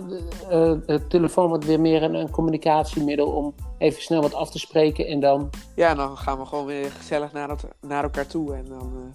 het 0.87 1.11
telefoon 1.11 1.49
wordt 1.49 1.64
weer 1.64 1.81
meer 1.81 2.02
een, 2.02 2.14
een, 2.14 2.31
communicatiemiddel 2.31 3.26
om 3.26 3.54
even 3.78 4.02
snel 4.02 4.23
wat 4.23 4.35
af 4.35 4.50
te 4.50 4.59
spreken 4.59 5.07
en 5.07 5.21
dan. 5.21 5.50
Ja, 5.75 5.95
dan 5.95 6.16
gaan 6.16 6.38
we 6.38 6.47
gewoon 6.47 6.66
weer 6.66 6.90
gezellig 6.90 7.33
naar, 7.33 7.49
dat, 7.49 7.66
naar 7.81 8.02
elkaar 8.02 8.26
toe 8.26 8.54
en 8.54 8.64
dan 8.64 9.14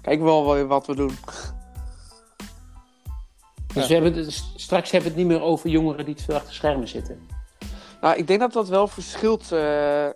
kijken 0.00 0.24
we 0.24 0.30
wel 0.30 0.66
wat 0.66 0.86
we 0.86 0.94
doen. 0.94 1.12
Dus 3.74 3.86
we 3.86 3.94
hebben 3.94 4.32
straks 4.56 4.90
hebben 4.90 5.10
we 5.10 5.18
het 5.18 5.26
niet 5.26 5.38
meer 5.38 5.46
over 5.46 5.70
jongeren 5.70 6.04
die 6.04 6.14
te 6.14 6.22
veel 6.22 6.34
achter 6.34 6.54
schermen 6.54 6.88
zitten. 6.88 7.26
Nou, 8.00 8.16
ik 8.16 8.26
denk 8.26 8.40
dat 8.40 8.52
dat 8.52 8.68
wel 8.68 8.88
verschilt 8.88 9.52
uh, 9.52 10.08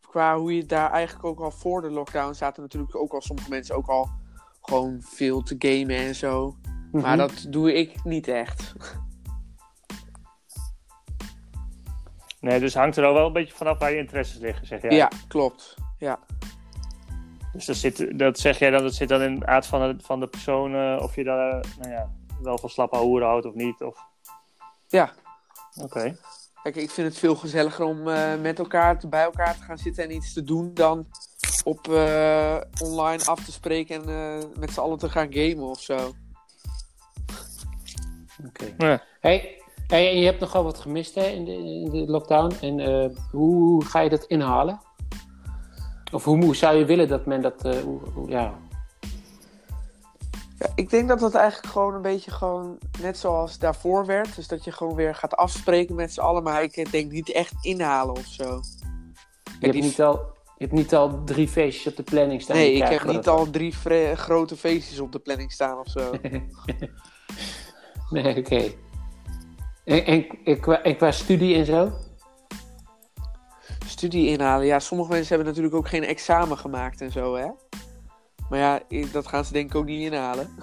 qua 0.00 0.38
hoe 0.38 0.56
je 0.56 0.66
daar 0.66 0.90
eigenlijk 0.90 1.24
ook 1.24 1.40
al 1.40 1.50
voor 1.50 1.82
de 1.82 1.90
lockdown 1.90 2.34
zaten 2.34 2.62
natuurlijk 2.62 2.96
ook 2.96 3.12
al 3.12 3.20
sommige 3.20 3.48
mensen 3.48 3.76
ook 3.76 3.88
al 3.88 4.10
gewoon 4.62 4.98
veel 5.00 5.42
te 5.42 5.54
gamen 5.58 5.96
en 5.96 6.14
zo. 6.14 6.56
Maar 6.92 7.02
mhm. 7.02 7.16
dat 7.16 7.46
doe 7.48 7.74
ik 7.74 8.04
niet 8.04 8.28
echt. 8.28 8.74
Nee, 12.40 12.60
dus 12.60 12.74
hangt 12.74 12.96
er 12.96 13.04
al 13.04 13.14
wel 13.14 13.26
een 13.26 13.32
beetje 13.32 13.54
vanaf 13.54 13.78
waar 13.78 13.90
je 13.90 13.98
interesses 13.98 14.38
liggen, 14.38 14.66
zeg 14.66 14.82
jij? 14.82 14.90
Ja, 14.90 15.10
klopt. 15.28 15.74
Ja. 15.98 16.18
Dus 17.52 17.64
dat, 17.64 17.76
zit, 17.76 18.18
dat 18.18 18.38
zeg 18.38 18.58
jij 18.58 18.70
dan, 18.70 18.82
dat 18.82 18.94
zit 18.94 19.08
dan 19.08 19.22
in 19.22 19.38
de 19.38 19.46
aard 19.46 19.66
van 19.66 19.80
de, 19.80 20.04
van 20.04 20.20
de 20.20 20.26
persoon, 20.26 20.74
uh, 20.74 20.98
of 21.02 21.14
je 21.14 21.24
daar, 21.24 21.64
nou 21.78 21.90
ja, 21.90 22.10
wel 22.42 22.58
van 22.58 22.68
slappe 22.68 22.96
hoeren 22.96 23.28
houdt 23.28 23.46
of 23.46 23.54
niet? 23.54 23.82
Of... 23.82 23.98
Ja. 24.88 25.12
Oké. 25.82 26.16
Kijk, 26.62 26.76
ik 26.76 26.90
vind 26.90 27.08
het 27.08 27.18
veel 27.18 27.34
gezelliger 27.34 27.84
om 27.84 28.08
uh, 28.08 28.40
met 28.40 28.58
elkaar 28.58 28.98
te, 28.98 29.08
bij 29.08 29.22
elkaar 29.22 29.56
te 29.56 29.62
gaan 29.62 29.78
zitten 29.78 30.04
en 30.04 30.14
iets 30.14 30.32
te 30.32 30.44
doen 30.44 30.74
dan 30.74 31.06
op 31.64 31.88
uh, 31.88 32.56
online 32.82 33.24
af 33.24 33.44
te 33.44 33.52
spreken 33.52 34.02
en 34.02 34.08
uh, 34.08 34.58
met 34.58 34.70
z'n 34.70 34.80
allen 34.80 34.98
te 34.98 35.10
gaan 35.10 35.32
gamen 35.32 35.64
of 35.64 35.80
zo. 35.80 35.96
Oké. 38.46 38.64
Okay. 38.74 38.74
Ja. 38.90 39.02
Hey, 39.20 39.62
hey, 39.86 40.10
en 40.10 40.18
je 40.18 40.24
hebt 40.24 40.40
nogal 40.40 40.64
wat 40.64 40.78
gemist 40.78 41.14
hè, 41.14 41.26
in, 41.26 41.44
de, 41.44 41.52
in 41.52 41.90
de 41.90 42.10
lockdown. 42.10 42.54
En 42.60 43.16
hoe 43.30 43.84
ga 43.84 44.00
je 44.00 44.10
dat 44.10 44.24
inhalen? 44.24 44.80
Of 46.12 46.24
hoe, 46.24 46.44
hoe, 46.44 46.56
zou 46.56 46.76
je 46.76 46.84
willen 46.84 47.08
dat 47.08 47.26
men 47.26 47.40
dat. 47.40 47.62
Hoe, 47.62 48.00
hoe, 48.14 48.28
ja, 48.28 48.58
Ja, 50.58 50.66
ik 50.74 50.90
denk 50.90 51.08
dat 51.08 51.20
dat 51.20 51.34
eigenlijk 51.34 51.72
gewoon 51.72 51.94
een 51.94 52.02
beetje 52.02 52.30
gewoon 52.30 52.78
net 53.00 53.18
zoals 53.18 53.58
daarvoor 53.58 54.06
werd. 54.06 54.36
Dus 54.36 54.48
dat 54.48 54.64
je 54.64 54.72
gewoon 54.72 54.94
weer 54.94 55.14
gaat 55.14 55.36
afspreken 55.36 55.94
met 55.94 56.12
z'n 56.12 56.20
allen. 56.20 56.42
Maar 56.42 56.62
ik 56.62 56.92
denk 56.92 57.12
niet 57.12 57.32
echt 57.32 57.54
inhalen 57.60 58.16
of 58.16 58.26
zo. 58.26 58.60
Je 59.60 59.66
hebt, 59.66 59.80
niet 59.80 60.02
al, 60.02 60.14
je 60.56 60.64
hebt 60.64 60.72
niet 60.72 60.94
al 60.94 61.24
drie 61.24 61.48
feestjes 61.48 61.86
op 61.86 61.96
de 61.96 62.02
planning 62.02 62.42
staan. 62.42 62.56
Nee, 62.56 62.72
ik 62.72 62.88
heb 62.88 63.04
niet 63.04 63.28
al 63.28 63.50
drie 63.50 63.72
grote 64.14 64.56
feestjes 64.56 65.00
op 65.00 65.12
de 65.12 65.18
planning 65.18 65.52
staan 65.52 65.78
of 65.78 65.88
zo. 65.88 66.10
nee, 68.10 68.36
oké. 68.36 68.72
En, 69.84 70.04
en, 70.04 70.26
en, 70.82 70.96
qua, 70.96 71.10
studie 71.10 71.56
en 71.56 71.66
zo? 71.66 71.92
Studie 74.02 74.28
inhalen. 74.28 74.66
Ja, 74.66 74.78
sommige 74.78 75.10
mensen 75.10 75.28
hebben 75.28 75.46
natuurlijk 75.46 75.74
ook 75.74 75.88
geen 75.88 76.04
examen 76.04 76.58
gemaakt 76.58 77.00
en 77.00 77.10
zo, 77.10 77.34
hè? 77.34 77.46
Maar 78.48 78.58
ja, 78.58 78.80
dat 79.12 79.26
gaan 79.26 79.44
ze 79.44 79.52
denk 79.52 79.68
ik 79.68 79.74
ook 79.74 79.84
niet 79.84 80.12
inhalen. 80.12 80.48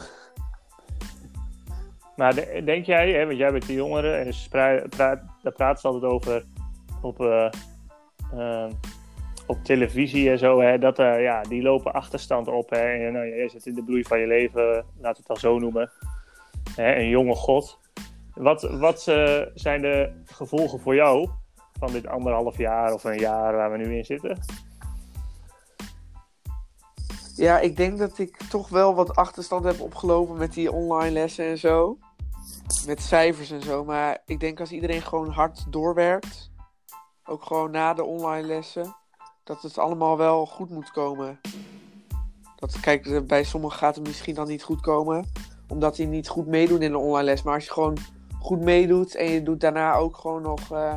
Maar 2.16 2.36
denk 2.66 2.86
jij, 2.86 3.12
hè, 3.12 3.26
want 3.26 3.38
jij 3.38 3.52
bent 3.52 3.68
de 3.68 3.74
jongeren 3.74 4.26
en 4.26 4.34
praat, 4.50 4.98
daar 4.98 5.54
praten 5.56 5.82
ze 5.82 5.88
altijd 5.88 6.12
over 6.12 6.46
op, 7.02 7.22
uh, 7.22 7.50
uh, 8.34 8.70
op 9.48 9.64
televisie 9.64 10.30
en 10.30 10.38
zo, 10.38 10.62
hè, 10.62 10.78
dat 10.78 11.00
uh, 11.00 11.22
ja, 11.22 11.42
die 11.42 11.62
lopen 11.62 11.94
achterstand 11.94 12.48
op. 12.48 12.70
Hè, 12.70 13.06
en 13.06 13.14
nou, 13.14 13.28
jij 13.28 13.50
zit 13.50 13.66
in 13.66 13.74
de 13.74 13.84
bloei 13.84 14.04
van 14.04 14.20
je 14.20 14.28
leven, 14.28 14.64
laten 14.74 14.86
we 15.02 15.08
het 15.08 15.28
dan 15.28 15.38
zo 15.38 15.60
noemen. 15.60 15.92
Hè, 16.76 16.96
een 16.96 17.10
jonge 17.10 17.36
god. 17.36 17.80
Wat, 18.34 18.62
wat 18.62 19.02
zijn 19.54 19.82
de 19.82 20.12
gevolgen 20.26 20.80
voor 20.80 20.96
jou 20.96 21.30
van 21.80 21.92
dit 21.92 22.08
anderhalf 22.08 22.58
jaar 22.58 22.94
of 22.94 23.04
een 23.04 23.20
jaar 23.20 23.56
waar 23.56 23.72
we 23.72 23.78
nu 23.78 23.98
in 23.98 24.06
zitten? 24.06 24.40
Ja, 27.36 27.60
ik 27.60 27.78
denk 27.78 27.98
dat 27.98 28.18
ik 28.18 28.38
toch 28.50 28.70
wel 28.70 28.96
wat 28.96 29.16
achterstand 29.16 29.64
heb 29.64 29.80
opgelopen 29.80 30.38
met 30.38 30.54
die 30.54 30.72
online 30.72 31.12
lessen 31.12 31.46
en 31.46 31.58
zo. 31.58 31.98
Met 32.86 33.02
cijfers 33.02 33.52
en 33.52 33.62
zo. 33.62 33.86
Maar 33.86 34.22
ik 34.26 34.40
denk 34.40 34.60
als 34.60 34.72
iedereen 34.72 35.02
gewoon 35.02 35.30
hard 35.30 35.66
doorwerkt, 35.70 36.52
ook 37.26 37.44
gewoon 37.44 37.72
na 37.72 37.94
de 37.94 38.04
online 38.04 38.48
lessen, 38.48 38.96
dat 39.44 39.62
het 39.62 39.78
allemaal 39.78 40.18
wel 40.18 40.46
goed 40.46 40.70
moet 40.70 40.92
komen. 40.92 41.40
Dat, 42.56 42.80
kijk, 42.80 43.28
bij 43.28 43.44
sommigen 43.44 43.78
gaat 43.78 43.96
het 43.96 44.08
misschien 44.08 44.36
dan 44.36 44.48
niet 44.48 44.64
goed 44.64 44.82
komen, 44.82 45.32
omdat 45.68 45.96
die 45.96 46.08
niet 46.08 46.30
goed 46.30 46.48
meedoen 46.48 46.82
in 46.82 46.92
de 46.92 46.98
online 46.98 47.24
les. 47.24 47.44
Maar 47.44 47.54
als 47.54 47.66
je 47.66 47.72
gewoon 47.72 47.98
goed 48.40 48.60
meedoet 48.60 49.16
en 49.16 49.26
je 49.26 49.44
doet 49.44 49.62
daarna 49.62 49.96
ook 49.96 50.18
gewoon 50.18 50.42
nog 50.42 50.72
uh, 50.72 50.96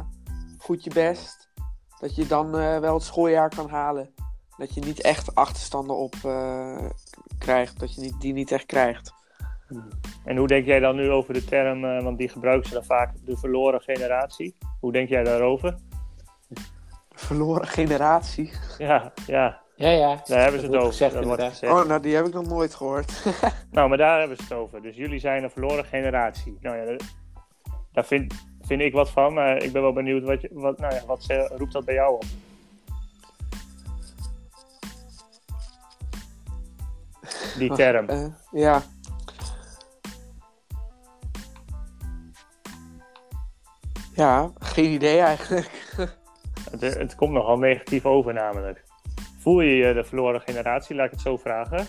goed 0.63 0.85
je 0.85 0.91
best, 0.91 1.51
dat 2.01 2.15
je 2.15 2.27
dan 2.27 2.47
uh, 2.47 2.79
wel 2.79 2.95
het 2.95 3.03
schooljaar 3.03 3.49
kan 3.49 3.69
halen 3.69 4.15
dat 4.63 4.75
je 4.75 4.81
niet 4.81 5.01
echt 5.01 5.35
achterstanden 5.35 5.97
op 5.97 6.15
uh, 6.27 6.85
krijgt, 7.39 7.81
dat 7.81 7.95
je 7.95 8.01
niet, 8.01 8.21
die 8.21 8.33
niet 8.33 8.53
echt 8.53 8.67
krijgt. 8.67 9.13
Hmm. 9.69 9.89
En 10.25 10.37
hoe 10.37 10.47
denk 10.47 10.67
jij 10.67 10.81
dan 10.81 10.97
nu 10.97 11.11
over 11.11 11.35
de 11.35 11.45
term, 11.45 11.85
uh, 11.85 12.03
want 12.03 12.19
die 12.19 12.29
gebruiken 12.29 12.69
ze 12.69 12.75
dan 12.75 12.85
vaak, 12.85 13.15
de 13.25 13.37
verloren 13.37 13.81
generatie? 13.81 14.57
Hoe 14.81 14.93
denk 14.93 15.09
jij 15.09 15.25
daarover? 15.25 15.77
Verloren 17.11 17.67
generatie? 17.67 18.53
Ja, 18.79 19.13
ja. 19.27 19.61
Ja, 19.75 19.91
ja. 19.91 20.23
Daar 20.27 20.43
hebben 20.43 20.61
ze 20.61 20.67
het 20.67 20.75
over. 20.75 20.89
Gezegd, 20.89 21.15
dat 21.15 21.25
wordt 21.25 21.43
gezegd. 21.43 21.73
Oh, 21.73 21.85
nou 21.85 22.01
die 22.01 22.15
heb 22.15 22.27
ik 22.27 22.33
nog 22.33 22.47
nooit 22.47 22.75
gehoord. 22.75 23.25
nou, 23.71 23.89
maar 23.89 23.99
daar 23.99 24.19
hebben 24.19 24.37
ze 24.37 24.43
het 24.43 24.53
over. 24.53 24.83
Dus 24.83 24.97
jullie 24.97 25.19
zijn 25.19 25.43
een 25.43 25.51
verloren 25.51 25.85
generatie. 25.85 26.59
Nou 26.61 26.77
ja, 26.77 26.97
daar 27.93 28.05
vind, 28.05 28.35
vind 28.77 28.85
ik 28.85 28.93
wat 28.93 29.11
van. 29.11 29.35
Maar 29.35 29.63
ik 29.63 29.73
ben 29.73 29.83
wel 29.83 29.93
benieuwd, 29.93 30.23
wat, 30.23 30.41
je, 30.41 30.49
wat, 30.53 30.79
nou 30.79 30.95
ja, 30.95 31.03
wat 31.07 31.27
roept 31.57 31.73
dat 31.73 31.85
bij 31.85 31.95
jou 31.95 32.15
op? 32.15 32.25
die 37.59 37.73
term. 37.73 38.11
Uh, 38.11 38.27
ja. 38.51 38.83
Ja, 44.15 44.51
geen 44.59 44.91
idee 44.91 45.19
eigenlijk. 45.19 45.71
het, 46.71 46.81
het, 46.81 47.15
komt 47.15 47.33
nogal 47.33 47.59
negatief 47.59 48.07
over 48.07 48.33
namelijk. 48.35 48.85
Voel 49.39 49.61
je 49.61 49.77
je 49.77 49.95
de 49.95 50.05
verloren 50.05 50.41
generatie, 50.41 50.97
laat 50.97 51.07
ik 51.07 51.13
het 51.13 51.21
zo 51.21 51.37
vragen? 51.37 51.87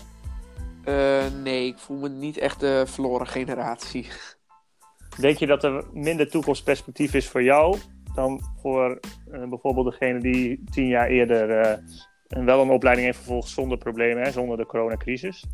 Uh, 0.84 1.24
nee, 1.42 1.66
ik 1.66 1.78
voel 1.78 1.96
me 1.96 2.08
niet 2.08 2.38
echt 2.38 2.60
de 2.60 2.84
verloren 2.86 3.26
generatie. 3.26 4.08
Denk 5.20 5.38
je 5.38 5.46
dat 5.46 5.64
er 5.64 5.84
minder 5.92 6.30
toekomstperspectief 6.30 7.14
is 7.14 7.28
voor 7.28 7.42
jou 7.42 7.78
dan 8.14 8.40
voor 8.60 9.00
uh, 9.32 9.48
bijvoorbeeld 9.48 9.90
degene 9.90 10.20
die 10.20 10.64
tien 10.70 10.86
jaar 10.86 11.08
eerder 11.08 11.80
en 12.28 12.44
wel 12.44 12.62
een 12.62 12.70
opleiding 12.70 13.06
heeft 13.06 13.18
vervolgd 13.18 13.48
zonder 13.48 13.78
problemen, 13.78 14.22
hè, 14.22 14.30
zonder 14.30 14.56
de 14.56 14.66
coronacrisis? 14.66 15.44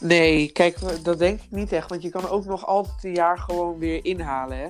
Nee, 0.00 0.52
kijk, 0.52 1.04
dat 1.04 1.18
denk 1.18 1.40
ik 1.40 1.50
niet 1.50 1.72
echt. 1.72 1.88
Want 1.88 2.02
je 2.02 2.10
kan 2.10 2.28
ook 2.28 2.44
nog 2.44 2.66
altijd 2.66 3.04
een 3.04 3.14
jaar 3.14 3.38
gewoon 3.38 3.78
weer 3.78 4.04
inhalen. 4.04 4.58
Hè? 4.58 4.68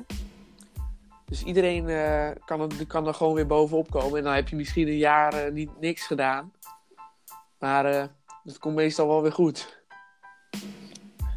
Dus 1.25 1.42
iedereen 1.42 1.88
uh, 1.88 2.30
kan, 2.44 2.70
kan 2.87 3.06
er 3.06 3.14
gewoon 3.14 3.35
weer 3.35 3.46
bovenop 3.46 3.90
komen. 3.90 4.18
En 4.18 4.25
dan 4.25 4.35
heb 4.35 4.49
je 4.49 4.56
misschien 4.56 4.88
een 4.88 4.96
jaar 4.96 5.46
uh, 5.46 5.52
niet, 5.52 5.70
niks 5.80 6.06
gedaan. 6.06 6.52
Maar 7.58 7.92
uh, 7.94 8.04
dat 8.44 8.58
komt 8.58 8.75
meestal 8.75 9.08
wel 9.08 9.23
weer 9.23 9.32
goed. 9.32 9.85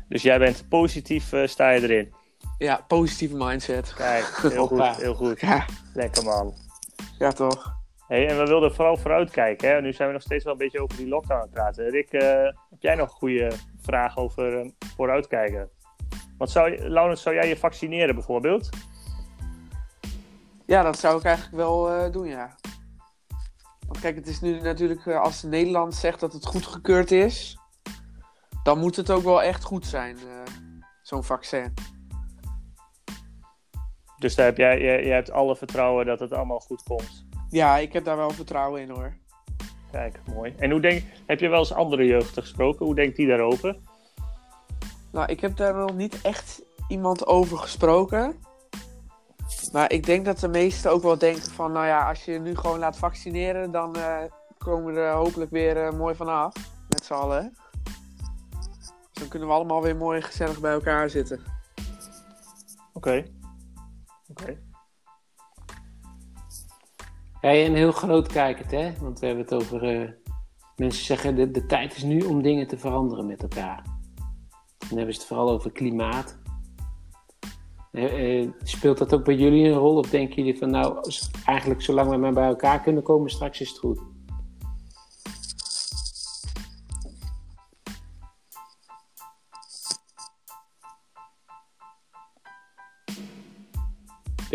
Dus 0.10 0.22
jij 0.22 0.40
bent 0.40 0.66
positief, 0.70 1.34
sta 1.46 1.70
je 1.70 1.82
erin? 1.82 2.14
Ja, 2.58 2.86
positieve 2.88 3.36
mindset. 3.36 3.94
Kijk, 3.94 4.26
heel 4.54 4.68
goed, 4.68 4.96
heel 4.96 5.14
goed. 5.14 5.40
Ja. 5.40 5.66
Lekker 5.94 6.24
man. 6.24 6.54
Ja, 7.20 7.32
toch? 7.32 7.78
Hey, 8.08 8.28
en 8.28 8.38
we 8.38 8.46
wilden 8.46 8.76
vooral 8.76 8.98
vooruitkijken. 8.98 9.70
Hè? 9.70 9.82
Nu 9.82 9.94
zijn 9.94 10.08
we 10.08 10.14
nog 10.14 10.24
steeds 10.24 10.44
wel 10.44 10.54
een 10.54 10.60
beetje 10.60 10.82
over 10.82 10.98
die 10.98 11.08
lockdown 11.08 11.40
aan 11.40 11.42
het 11.42 11.52
praten. 11.52 11.90
Rick, 11.90 12.14
uh, 12.14 12.22
heb 12.70 12.80
jij 12.80 12.96
nog 12.96 13.10
een 13.10 13.16
goede 13.16 13.52
vraag 13.82 14.18
over 14.18 14.66
uh, 14.66 14.72
vooruitkijken? 14.96 15.70
Wat 16.38 16.50
zou, 16.52 16.90
Laurens, 16.90 17.22
zou 17.22 17.36
jij 17.36 17.48
je 17.48 17.58
vaccineren 17.58 18.16
bijvoorbeeld? 18.16 18.70
Ja, 20.66 20.84
dat 20.84 21.00
zou 21.00 21.18
ik 21.18 21.24
eigenlijk 21.24 21.56
wel 21.56 21.96
uh, 21.96 22.12
doen, 22.12 22.28
ja. 22.28 22.56
Want 23.88 24.00
kijk, 24.00 24.16
het 24.16 24.28
is 24.28 24.42
nu 24.42 24.62
natuurlijk, 24.62 25.08
als 25.08 25.44
Nederland 25.44 25.96
zegt 25.96 26.20
dat 26.20 26.34
het 26.34 26.46
goedgekeurd 26.46 27.12
is, 27.12 27.59
dan 28.64 28.80
moet 28.80 28.96
het 28.96 29.12
ook 29.12 29.24
wel 29.24 29.42
echt 29.42 29.64
goed 29.64 29.86
zijn, 29.86 30.18
zo'n 31.02 31.24
vaccin. 31.24 31.74
Dus 34.18 34.36
daar 34.36 34.46
heb 34.46 34.58
jij, 34.58 34.82
jij, 34.82 35.06
jij 35.06 35.16
hebt 35.16 35.32
alle 35.32 35.56
vertrouwen 35.56 36.06
dat 36.06 36.20
het 36.20 36.34
allemaal 36.34 36.60
goed 36.60 36.84
komt? 36.84 37.26
Ja, 37.50 37.78
ik 37.78 37.94
heb 37.94 38.04
daar 38.04 38.18
wel 38.18 38.30
vertrouwen 38.30 38.82
in 38.82 38.90
hoor. 38.90 39.14
Kijk, 39.92 40.20
mooi. 40.36 40.54
En 40.58 40.72
hoe 40.72 40.80
denk, 40.80 41.04
heb 41.26 41.40
je 41.40 41.48
wel 41.48 41.60
eens 41.60 41.74
andere 41.74 42.06
jeugden 42.06 42.44
gesproken? 42.44 42.86
Hoe 42.86 42.96
denkt 42.96 43.16
die 43.16 43.28
daarover? 43.28 43.78
Nou, 45.12 45.32
ik 45.32 45.40
heb 45.40 45.58
daar 45.58 45.76
nog 45.76 45.94
niet 45.94 46.22
echt 46.22 46.62
iemand 46.88 47.28
over 47.28 47.58
gesproken. 47.58 48.36
Maar 49.72 49.92
ik 49.92 50.06
denk 50.06 50.26
dat 50.26 50.40
de 50.40 50.48
meesten 50.48 50.92
ook 50.92 51.02
wel 51.02 51.18
denken 51.18 51.52
van, 51.52 51.72
nou 51.72 51.86
ja, 51.86 52.08
als 52.10 52.26
je 52.26 52.32
je 52.32 52.40
nu 52.40 52.56
gewoon 52.56 52.80
laat 52.80 52.98
vaccineren, 52.98 53.72
dan 53.72 53.98
uh, 53.98 54.18
komen 54.58 54.94
we 54.94 55.00
er 55.00 55.14
hopelijk 55.14 55.52
weer 55.52 55.86
uh, 55.86 55.92
mooi 55.92 56.16
vanaf. 56.16 56.54
Met 56.90 57.06
z'n 57.06 57.14
allen. 57.14 57.56
Dan 59.20 59.28
kunnen 59.28 59.48
we 59.48 59.54
allemaal 59.54 59.82
weer 59.82 59.96
mooi 59.96 60.22
gezellig 60.22 60.60
bij 60.60 60.72
elkaar 60.72 61.10
zitten. 61.10 61.40
Oké. 62.94 63.26
Oké. 64.30 64.58
Ja, 67.42 67.50
en 67.50 67.74
heel 67.74 67.92
groot 67.92 68.28
kijkend, 68.28 68.72
hè? 68.72 68.94
Want 69.00 69.20
we 69.20 69.26
hebben 69.26 69.44
het 69.44 69.54
over. 69.54 70.02
Uh, 70.02 70.10
mensen 70.76 71.06
zeggen 71.06 71.36
de, 71.36 71.52
de 71.52 71.66
tijd 71.66 71.96
is 71.96 72.04
nu 72.04 72.22
om 72.22 72.42
dingen 72.42 72.68
te 72.68 72.78
veranderen 72.78 73.26
met 73.26 73.42
elkaar. 73.42 73.84
Dan 74.78 74.98
hebben 74.98 75.14
ze 75.14 75.20
het 75.20 75.30
vooral 75.30 75.50
over 75.50 75.72
klimaat. 75.72 76.38
Uh, 77.92 78.44
uh, 78.44 78.50
speelt 78.64 78.98
dat 78.98 79.14
ook 79.14 79.26
bij 79.26 79.36
jullie 79.36 79.66
een 79.66 79.78
rol? 79.78 79.98
Of 79.98 80.10
denken 80.10 80.36
jullie 80.36 80.60
van 80.60 80.70
nou, 80.70 81.12
eigenlijk 81.46 81.82
zolang 81.82 82.10
we 82.10 82.18
maar 82.18 82.34
bij 82.34 82.48
elkaar 82.48 82.82
kunnen 82.82 83.04
komen, 83.04 83.30
straks 83.30 83.62
is 83.62 83.70
het 83.70 83.78
goed? 83.80 84.00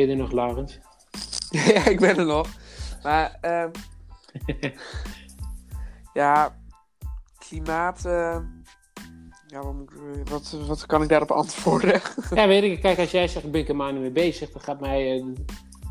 Je 0.05 0.11
er 0.11 0.17
nog, 0.17 0.33
Laurens? 0.33 0.79
ja, 1.75 1.87
ik 1.87 2.01
ben 2.01 2.19
er 2.19 2.27
nog. 2.27 2.49
Maar 3.03 3.39
um, 3.43 3.71
ja, 6.21 6.57
klimaat. 7.39 8.03
Uh, 8.07 8.39
ja, 9.47 9.63
wat, 9.65 9.87
wat, 10.31 10.67
wat, 10.67 10.87
kan 10.87 11.03
ik 11.03 11.09
daarop 11.09 11.31
antwoorden? 11.31 12.01
ja, 12.35 12.47
weet 12.47 12.63
ik. 12.63 12.81
Kijk, 12.83 12.99
als 12.99 13.11
jij 13.11 13.29
zegt, 13.29 13.51
ben 13.51 13.61
ik 13.61 13.69
er 13.69 13.77
maar 13.77 13.93
niet 13.93 14.01
mee 14.01 14.11
bezig, 14.11 14.51
dan 14.51 14.63
gaat 14.63 14.81
mij. 14.81 15.17
Uh, 15.17 15.27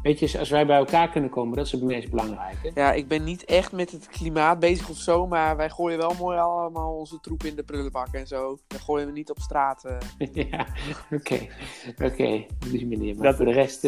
weet 0.04 0.20
je, 0.20 0.40
als 0.40 0.50
wij 0.50 0.66
bij 0.66 0.78
elkaar 0.78 1.10
kunnen 1.10 1.30
komen, 1.30 1.58
dat 1.58 1.66
is 1.66 1.72
het 1.72 1.84
meest 1.84 2.10
belangrijke. 2.10 2.72
Ja, 2.74 2.92
ik 2.92 3.08
ben 3.08 3.24
niet 3.24 3.46
echt 3.46 3.72
met 3.72 3.92
het 3.92 4.08
klimaat 4.08 4.60
bezig 4.60 4.90
of 4.90 4.98
zo, 4.98 5.28
maar 5.28 5.58
wij 5.58 5.70
gooien 5.70 5.98
wel 5.98 6.14
mooi 6.20 6.38
allemaal 6.38 6.94
onze 6.94 7.20
troep 7.20 7.44
in 7.44 7.56
de 7.56 7.64
prullenbak 7.64 8.14
en 8.14 8.28
zo. 8.28 8.58
Dan 8.68 8.80
gooien 8.80 9.06
we 9.06 9.12
niet 9.12 9.30
op 9.30 9.40
straat. 9.40 9.86
Uh. 9.86 10.46
ja, 10.52 10.66
oké. 11.12 11.48
Oké, 11.90 12.06
okay. 12.06 12.48
op 12.64 12.70
die 12.70 12.88
manier. 12.88 13.16
Maar 13.16 13.26
dat... 13.26 13.36
voor 13.36 13.46
de 13.46 13.52
rest 13.52 13.82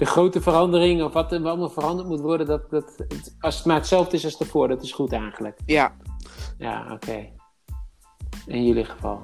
de 0.00 0.06
grote 0.06 0.40
verandering 0.40 1.02
of 1.02 1.12
wat 1.12 1.32
er 1.32 1.46
allemaal 1.46 1.70
veranderd 1.70 2.08
moet 2.08 2.20
worden, 2.20 2.46
dat, 2.46 2.70
dat, 2.70 3.06
als 3.40 3.56
het 3.56 3.64
maar 3.64 3.76
hetzelfde 3.76 4.16
is 4.16 4.24
als 4.24 4.38
ervoor, 4.38 4.68
dat 4.68 4.82
is 4.82 4.92
goed 4.92 5.12
eigenlijk. 5.12 5.58
Ja. 5.66 5.96
Ja, 6.58 6.92
oké. 6.92 7.28
In 8.46 8.66
jullie 8.66 8.84
geval. 8.84 9.22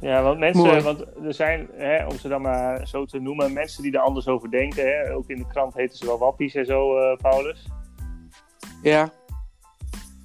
Ja, 0.00 0.22
want 0.22 0.38
mensen, 0.38 0.82
want 0.82 1.00
er 1.24 1.34
zijn, 1.34 1.68
hè, 1.72 2.06
om 2.06 2.18
ze 2.18 2.28
dan 2.28 2.42
maar 2.42 2.86
zo 2.88 3.04
te 3.04 3.18
noemen, 3.18 3.52
mensen 3.52 3.82
die 3.82 3.92
er 3.92 4.00
anders 4.00 4.28
over 4.28 4.50
denken. 4.50 4.86
Hè? 4.86 5.14
Ook 5.14 5.28
in 5.28 5.38
de 5.38 5.46
krant 5.46 5.74
heten 5.74 5.96
ze 5.96 6.06
wel 6.06 6.18
wappies 6.18 6.54
en 6.54 6.66
zo, 6.66 6.98
uh, 6.98 7.16
Paulus. 7.16 7.66
Ja. 8.82 9.10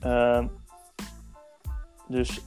Uh, 0.05 0.45
dus, 2.07 2.41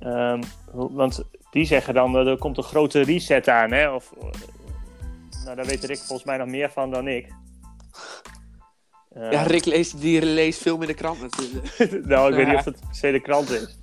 um, 0.00 0.40
want 0.72 1.24
die 1.50 1.64
zeggen 1.64 1.94
dan, 1.94 2.16
er 2.16 2.38
komt 2.38 2.56
een 2.56 2.62
grote 2.62 3.00
reset 3.00 3.48
aan, 3.48 3.72
hè? 3.72 3.90
Of, 3.90 4.12
nou, 5.44 5.56
daar 5.56 5.66
weet 5.66 5.84
Rick 5.84 5.98
volgens 5.98 6.24
mij 6.24 6.36
nog 6.36 6.48
meer 6.48 6.70
van 6.70 6.90
dan 6.90 7.08
ik. 7.08 7.32
Uh, 9.16 9.32
ja, 9.32 9.42
Rick 9.42 9.64
leest, 9.64 10.00
die 10.00 10.24
leest 10.24 10.62
veel 10.62 10.76
meer 10.76 10.86
de 10.86 10.94
krant 10.94 11.20
natuurlijk. 11.20 11.78
nou, 12.08 12.30
ik 12.30 12.36
weet 12.36 12.46
niet 12.46 12.56
of 12.56 12.64
het 12.74 12.80
per 12.80 12.94
se 12.94 13.12
de 13.12 13.20
krant 13.20 13.50
is. 13.50 13.78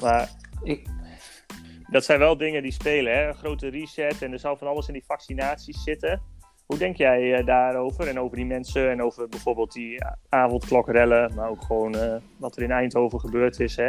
Maar 0.00 0.30
ik, 0.62 0.88
dat 1.90 2.04
zijn 2.04 2.18
wel 2.18 2.36
dingen 2.36 2.62
die 2.62 2.72
spelen, 2.72 3.14
hè? 3.14 3.28
Een 3.28 3.34
grote 3.34 3.68
reset 3.68 4.22
en 4.22 4.32
er 4.32 4.38
zal 4.38 4.56
van 4.56 4.68
alles 4.68 4.86
in 4.86 4.92
die 4.92 5.04
vaccinaties 5.06 5.82
zitten. 5.82 6.22
Hoe 6.66 6.78
denk 6.78 6.96
jij 6.96 7.38
uh, 7.38 7.46
daarover 7.46 8.08
en 8.08 8.20
over 8.20 8.36
die 8.36 8.46
mensen 8.46 8.90
en 8.90 9.02
over 9.02 9.28
bijvoorbeeld 9.28 9.72
die 9.72 10.04
avondklokrellen, 10.28 11.34
maar 11.34 11.48
ook 11.48 11.62
gewoon 11.62 11.96
uh, 11.96 12.16
wat 12.36 12.56
er 12.56 12.62
in 12.62 12.70
Eindhoven 12.70 13.20
gebeurd 13.20 13.60
is? 13.60 13.76
Hè? 13.76 13.88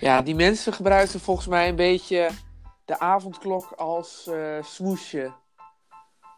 Ja, 0.00 0.22
die 0.22 0.34
mensen 0.34 0.72
gebruikten 0.72 1.20
volgens 1.20 1.46
mij 1.46 1.68
een 1.68 1.76
beetje 1.76 2.30
de 2.84 2.98
avondklok 2.98 3.72
als 3.76 4.26
uh, 4.30 4.62
smoesje. 4.62 5.32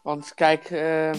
Want 0.03 0.33
kijk, 0.33 0.63
ehm, 0.71 1.17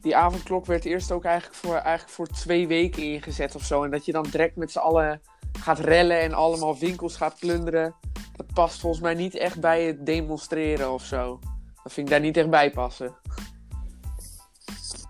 die 0.00 0.16
avondklok 0.16 0.66
werd 0.66 0.84
eerst 0.84 1.12
ook 1.12 1.24
eigenlijk 1.24 1.56
voor, 1.58 1.74
eigenlijk 1.74 2.08
voor 2.08 2.26
twee 2.26 2.66
weken 2.66 3.02
ingezet 3.02 3.54
of 3.54 3.62
zo. 3.62 3.84
En 3.84 3.90
dat 3.90 4.04
je 4.04 4.12
dan 4.12 4.26
direct 4.30 4.56
met 4.56 4.70
z'n 4.70 4.78
allen 4.78 5.20
gaat 5.58 5.78
rellen 5.78 6.20
en 6.20 6.32
allemaal 6.32 6.78
winkels 6.78 7.16
gaat 7.16 7.38
plunderen. 7.38 7.94
Dat 8.42 8.54
past 8.54 8.80
volgens 8.80 9.02
mij 9.02 9.14
niet 9.14 9.34
echt 9.34 9.60
bij 9.60 9.84
het 9.84 10.06
demonstreren 10.06 10.92
of 10.92 11.02
zo. 11.02 11.38
Dat 11.82 11.92
vind 11.92 12.06
ik 12.06 12.12
daar 12.12 12.22
niet 12.22 12.36
echt 12.36 12.50
bij 12.50 12.70
passen. 12.70 13.14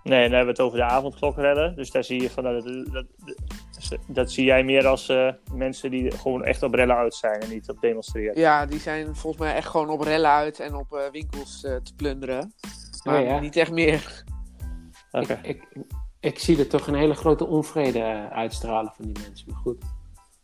Nee, 0.03 0.21
dan 0.21 0.37
hebben 0.37 0.55
we 0.55 0.61
het 0.61 0.61
over 0.61 0.77
de 0.77 0.83
avondklokredden. 0.83 1.75
Dus 1.75 1.91
daar 1.91 2.03
zie 2.03 2.21
je 2.21 2.29
van 2.29 2.43
dat, 2.43 2.63
dat, 2.91 3.05
dat, 4.07 4.31
zie 4.31 4.45
jij 4.45 4.63
meer 4.63 4.87
als 4.87 5.09
uh, 5.09 5.31
mensen 5.53 5.91
die 5.91 6.11
gewoon 6.11 6.43
echt 6.43 6.63
op 6.63 6.73
rellen 6.73 6.95
uit 6.95 7.15
zijn 7.15 7.39
en 7.39 7.49
niet 7.49 7.69
op 7.69 7.81
demonstreren. 7.81 8.39
Ja, 8.39 8.65
die 8.65 8.79
zijn 8.79 9.15
volgens 9.15 9.43
mij 9.43 9.55
echt 9.55 9.67
gewoon 9.67 9.89
op 9.89 10.01
rellen 10.01 10.31
uit 10.31 10.59
en 10.59 10.75
op 10.75 10.93
uh, 10.93 10.99
winkels 11.11 11.63
uh, 11.63 11.75
te 11.75 11.95
plunderen. 11.95 12.53
Maar 13.03 13.21
oh, 13.21 13.27
ja. 13.27 13.39
niet 13.39 13.55
echt 13.55 13.71
meer. 13.71 14.23
Okay. 15.11 15.39
Ik, 15.41 15.67
ik, 15.73 15.83
ik, 16.19 16.39
zie 16.39 16.59
er 16.59 16.67
toch 16.67 16.87
een 16.87 16.95
hele 16.95 17.15
grote 17.15 17.45
onvrede 17.45 18.29
uitstralen 18.29 18.93
van 18.95 19.05
die 19.05 19.23
mensen. 19.27 19.47
Maar 19.49 19.59
goed. 19.59 19.83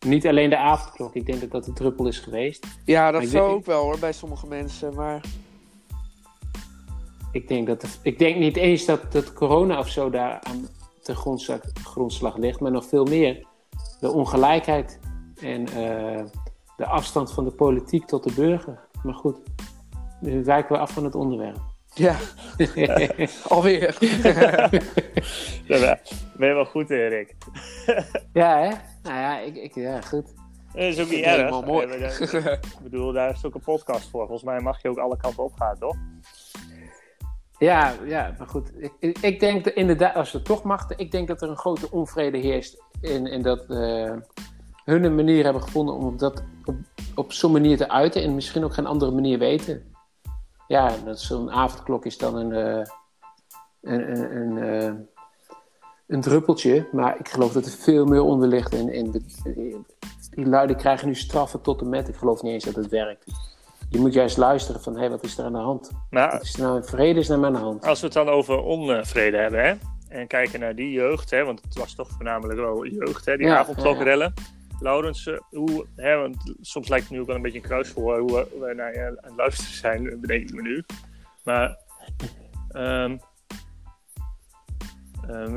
Niet 0.06 0.28
alleen 0.28 0.50
de 0.50 0.58
avondklok, 0.58 1.16
ik 1.16 1.26
denk 1.26 1.42
dat 1.42 1.52
dat 1.52 1.68
een 1.68 1.74
druppel 1.74 2.08
is 2.08 2.20
geweest. 2.20 2.68
Ja, 2.86 3.12
dat 3.12 3.26
zou 3.28 3.52
ook 3.52 3.66
wel 3.66 3.84
hoor, 3.84 4.00
bij 4.00 4.14
sommige 4.14 4.48
mensen. 4.48 4.96
Maar 4.96 5.22
ik 7.32 7.48
denk, 7.48 7.68
dat 7.68 8.00
ik 8.02 8.20
denk 8.20 8.38
niet 8.38 8.56
eens 8.56 8.86
dat, 8.86 9.12
dat 9.12 9.34
corona 9.34 9.80
of 9.80 9.90
zo 9.90 10.10
daar 10.10 10.40
aan 10.42 10.68
de 11.04 11.16
grondslag, 11.16 11.60
grondslag 11.84 12.38
ligt, 12.38 12.60
maar 12.60 12.72
nog 12.72 12.86
veel 12.86 13.06
meer 13.06 13.48
de 14.00 14.12
ongelijkheid 14.12 15.00
en 15.42 15.62
uh, 15.62 16.24
de 16.78 16.86
afstand 16.86 17.32
van 17.32 17.44
de 17.44 17.52
politiek 17.52 18.06
tot 18.06 18.24
de 18.24 18.34
burger. 18.34 18.80
Maar 19.04 19.14
goed, 19.14 19.38
nu 20.22 20.44
wijken 20.44 20.76
we 20.76 20.82
af 20.82 20.92
van 20.92 21.04
het 21.04 21.16
onderwerp. 21.16 21.60
Ja, 21.94 22.16
alweer. 23.48 23.98
ja, 25.66 26.00
ben 26.38 26.48
je 26.48 26.54
wel 26.54 26.66
goed, 26.66 26.90
Erik? 26.90 27.36
ja, 28.34 28.60
hè? 28.60 28.89
Nou 29.04 29.18
ja, 29.18 29.40
ik, 29.40 29.56
ik, 29.56 29.76
ja 29.76 30.02
goed. 30.02 30.34
Dat 30.74 30.84
is 30.84 31.00
ook 31.00 31.10
niet 31.10 31.24
erg. 31.24 31.66
Mooi. 31.66 31.88
Ik 31.88 32.80
bedoel, 32.82 33.12
daar 33.12 33.30
is 33.30 33.46
ook 33.46 33.56
een 33.56 33.62
podcast 33.62 34.10
voor. 34.10 34.22
Volgens 34.28 34.44
mij 34.44 34.60
mag 34.60 34.82
je 34.82 34.90
ook 34.90 34.98
alle 34.98 35.18
kanten 35.18 35.44
op 35.44 35.54
gaan, 35.54 35.78
toch? 35.78 35.96
Ja, 37.58 37.94
ja, 38.06 38.36
maar 38.38 38.48
goed. 38.48 38.72
Ik, 39.00 39.18
ik 39.22 39.40
denk 39.40 39.64
dat 39.64 39.74
inderdaad, 39.74 40.16
als 40.16 40.32
het 40.32 40.46
toch 40.46 40.64
mag, 40.64 40.90
ik 40.96 41.12
denk 41.12 41.28
dat 41.28 41.42
er 41.42 41.50
een 41.50 41.58
grote 41.58 41.92
onvrede 41.92 42.38
heerst. 42.38 42.84
In, 43.02 43.28
in 43.28 43.42
dat 43.42 43.70
uh, 43.70 44.14
hun 44.86 45.04
een 45.04 45.16
manier 45.16 45.44
hebben 45.44 45.64
gevonden 45.64 45.96
om 45.96 46.18
dat 46.18 46.44
op, 46.66 46.76
op 47.16 47.34
zo'n 47.34 47.52
manier 47.52 47.78
te 47.78 47.90
uiten. 47.90 48.24
En 48.24 48.36
misschien 48.36 48.64
ook 48.64 48.74
geen 48.74 48.86
andere 48.86 49.12
manier 49.12 49.40
weten. 49.40 49.94
Ja, 50.68 50.96
dat 51.06 51.20
zo'n 51.20 51.52
avondklok 51.52 52.06
is 52.06 52.18
dan 52.18 52.36
een, 52.36 52.52
uh, 52.52 52.86
een, 53.82 54.12
een, 54.12 54.36
een, 54.36 54.84
uh, 54.84 54.92
een, 56.10 56.22
druppeltje. 56.22 56.88
Maar 56.92 57.20
ik 57.20 57.30
geloof 57.30 57.52
dat 57.54 57.66
er 57.66 57.72
veel 57.72 58.06
meer 58.06 58.22
onder 58.22 58.48
ligt. 58.48 58.74
En, 58.74 58.90
en 58.90 59.12
die 60.30 60.46
luiden 60.46 60.76
krijgen 60.76 61.08
nu 61.08 61.16
straffen 61.16 61.62
tot 61.62 61.82
en 61.82 61.90
met. 61.90 62.08
Ik 62.08 62.16
geloof 62.16 62.42
niet 62.42 62.54
eens 62.54 62.64
dat 62.64 62.76
het 62.76 62.90
werkt 62.90 63.26
je 63.90 64.00
moet 64.00 64.14
juist 64.14 64.38
luisteren 64.38 64.82
van, 64.82 64.94
hé, 64.94 65.00
hey, 65.00 65.10
wat 65.10 65.24
is 65.24 65.38
er 65.38 65.46
aan 65.46 65.52
de 65.52 65.58
hand? 65.58 65.92
Maar, 66.10 66.32
wat 66.32 66.42
is 66.42 66.54
er 66.54 66.62
nou 66.62 66.78
in 66.78 66.84
vrede 66.84 67.20
is 67.20 67.28
naar 67.28 67.40
mijn 67.40 67.56
hand? 67.56 67.86
Als 67.86 68.00
we 68.00 68.06
het 68.06 68.16
dan 68.16 68.30
over 68.30 68.62
onvrede 68.62 69.38
hebben, 69.38 69.64
hè? 69.64 69.74
En 70.08 70.28
kijken 70.28 70.60
naar 70.60 70.76
die 70.76 70.92
jeugd, 70.92 71.30
hè? 71.30 71.44
Want 71.44 71.62
het 71.62 71.76
was 71.76 71.96
toch 71.96 72.10
voornamelijk 72.10 72.60
wel 72.60 72.86
jeugd, 72.86 73.26
hè? 73.26 73.38
Die 73.38 73.48
ja, 73.48 73.58
avondklokrellen. 73.58 74.34
Ja, 74.36 74.44
Laurens, 74.80 75.28
eh, 75.28 75.40
hoe, 75.50 75.86
hè, 75.96 76.16
want 76.16 76.54
soms 76.62 76.88
lijkt 76.88 77.06
het 77.06 77.14
nu 77.14 77.20
ook 77.20 77.28
wel 77.28 77.36
een 77.36 77.42
beetje 77.42 77.58
een 77.58 77.64
kruis 77.64 77.90
voor 77.90 78.20
hoe 78.20 78.48
we 78.60 78.74
naar 78.76 78.94
je 78.94 79.06
aan 79.06 79.18
het 79.22 79.36
luisteren 79.36 79.74
zijn, 79.74 80.20
bedenk 80.22 80.50
ik 80.50 80.56
me 80.56 80.62
nu. 80.62 80.84
Maar 81.44 81.78
um, 82.72 83.20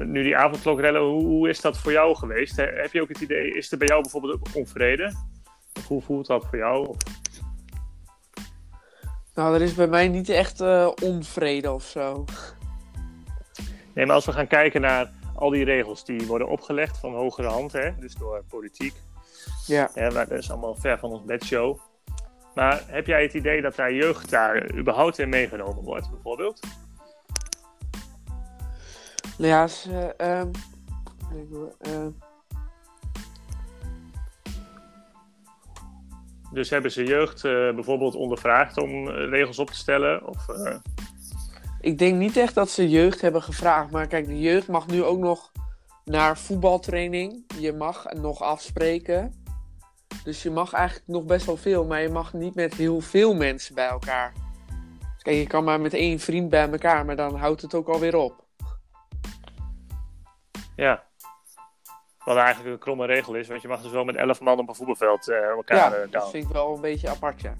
nu 0.04 0.22
die 0.22 0.36
avondklokrellen, 0.36 1.00
hoe, 1.00 1.24
hoe, 1.24 1.48
is 1.48 1.60
dat 1.60 1.78
voor 1.78 1.92
jou 1.92 2.16
geweest? 2.16 2.56
Heb 2.56 2.92
je 2.92 3.02
ook 3.02 3.08
het 3.08 3.20
idee, 3.20 3.54
is 3.54 3.72
er 3.72 3.78
bij 3.78 3.86
jou 3.86 4.02
bijvoorbeeld 4.02 4.34
ook 4.34 4.46
onvrede? 4.54 5.12
Of 5.78 5.88
hoe 5.88 6.02
voelt 6.02 6.26
dat 6.26 6.46
voor 6.46 6.58
jou? 6.58 6.96
Nou, 9.34 9.54
er 9.54 9.62
is 9.62 9.74
bij 9.74 9.86
mij 9.86 10.08
niet 10.08 10.28
echt 10.28 10.60
uh, 10.60 10.90
onvrede 11.02 11.72
of 11.72 11.84
zo. 11.84 12.24
Nee, 13.94 14.06
maar 14.06 14.14
als 14.14 14.26
we 14.26 14.32
gaan 14.32 14.46
kijken 14.46 14.80
naar 14.80 15.10
al 15.34 15.50
die 15.50 15.64
regels 15.64 16.04
die 16.04 16.26
worden 16.26 16.48
opgelegd 16.48 16.98
van 16.98 17.14
hogere 17.14 17.48
hand, 17.48 17.72
hè, 17.72 17.90
dus 17.98 18.14
door 18.14 18.44
politiek. 18.48 18.94
Ja. 19.66 19.90
ja 19.94 20.08
dat 20.08 20.30
is 20.30 20.50
allemaal 20.50 20.74
ver 20.74 20.98
van 20.98 21.10
ons 21.10 21.24
bedshow. 21.24 21.78
Maar 22.54 22.82
heb 22.86 23.06
jij 23.06 23.22
het 23.22 23.34
idee 23.34 23.62
dat 23.62 23.76
daar 23.76 23.92
jeugd 23.92 24.30
daar 24.30 24.74
überhaupt 24.74 25.18
in 25.18 25.28
meegenomen 25.28 25.84
wordt, 25.84 26.10
bijvoorbeeld? 26.10 26.60
Nou 29.38 29.50
ja, 29.50 29.66
ze, 29.66 30.14
uh, 30.20 30.42
uh, 31.86 32.06
Dus 36.52 36.70
hebben 36.70 36.92
ze 36.92 37.04
jeugd 37.04 37.44
uh, 37.44 37.74
bijvoorbeeld 37.74 38.14
ondervraagd 38.14 38.78
om 38.78 39.08
uh, 39.08 39.28
regels 39.28 39.58
op 39.58 39.70
te 39.70 39.76
stellen? 39.76 40.26
Of, 40.26 40.48
uh... 40.48 40.74
Ik 41.80 41.98
denk 41.98 42.18
niet 42.18 42.36
echt 42.36 42.54
dat 42.54 42.70
ze 42.70 42.88
jeugd 42.88 43.20
hebben 43.20 43.42
gevraagd. 43.42 43.90
Maar 43.90 44.06
kijk, 44.06 44.26
de 44.26 44.40
jeugd 44.40 44.68
mag 44.68 44.86
nu 44.86 45.04
ook 45.04 45.18
nog 45.18 45.52
naar 46.04 46.38
voetbaltraining. 46.38 47.44
Je 47.58 47.72
mag 47.72 48.12
nog 48.12 48.42
afspreken. 48.42 49.44
Dus 50.24 50.42
je 50.42 50.50
mag 50.50 50.72
eigenlijk 50.72 51.08
nog 51.08 51.24
best 51.24 51.46
wel 51.46 51.56
veel. 51.56 51.84
Maar 51.84 52.02
je 52.02 52.08
mag 52.08 52.32
niet 52.32 52.54
met 52.54 52.74
heel 52.74 53.00
veel 53.00 53.34
mensen 53.34 53.74
bij 53.74 53.88
elkaar. 53.88 54.32
Dus 55.14 55.22
kijk, 55.22 55.36
je 55.36 55.46
kan 55.46 55.64
maar 55.64 55.80
met 55.80 55.94
één 55.94 56.18
vriend 56.18 56.48
bij 56.48 56.70
elkaar. 56.70 57.04
Maar 57.04 57.16
dan 57.16 57.36
houdt 57.36 57.62
het 57.62 57.74
ook 57.74 57.88
alweer 57.88 58.16
op. 58.16 58.44
Ja, 60.82 61.02
wat 62.24 62.36
eigenlijk 62.36 62.74
een 62.74 62.78
kromme 62.78 63.06
regel 63.06 63.34
is, 63.34 63.48
want 63.48 63.62
je 63.62 63.68
mag 63.68 63.82
dus 63.82 63.90
wel 63.90 64.04
met 64.04 64.16
elf 64.16 64.40
man 64.40 64.58
op 64.58 64.68
een 64.68 64.74
voetbalveld 64.74 65.28
uh, 65.28 65.48
elkaar 65.48 65.76
ja, 65.76 66.04
uh, 66.04 66.10
dat 66.10 66.30
vind 66.30 66.44
ik 66.46 66.52
wel 66.52 66.74
een 66.74 66.80
beetje 66.80 67.08
apart, 67.08 67.40
ja. 67.40 67.54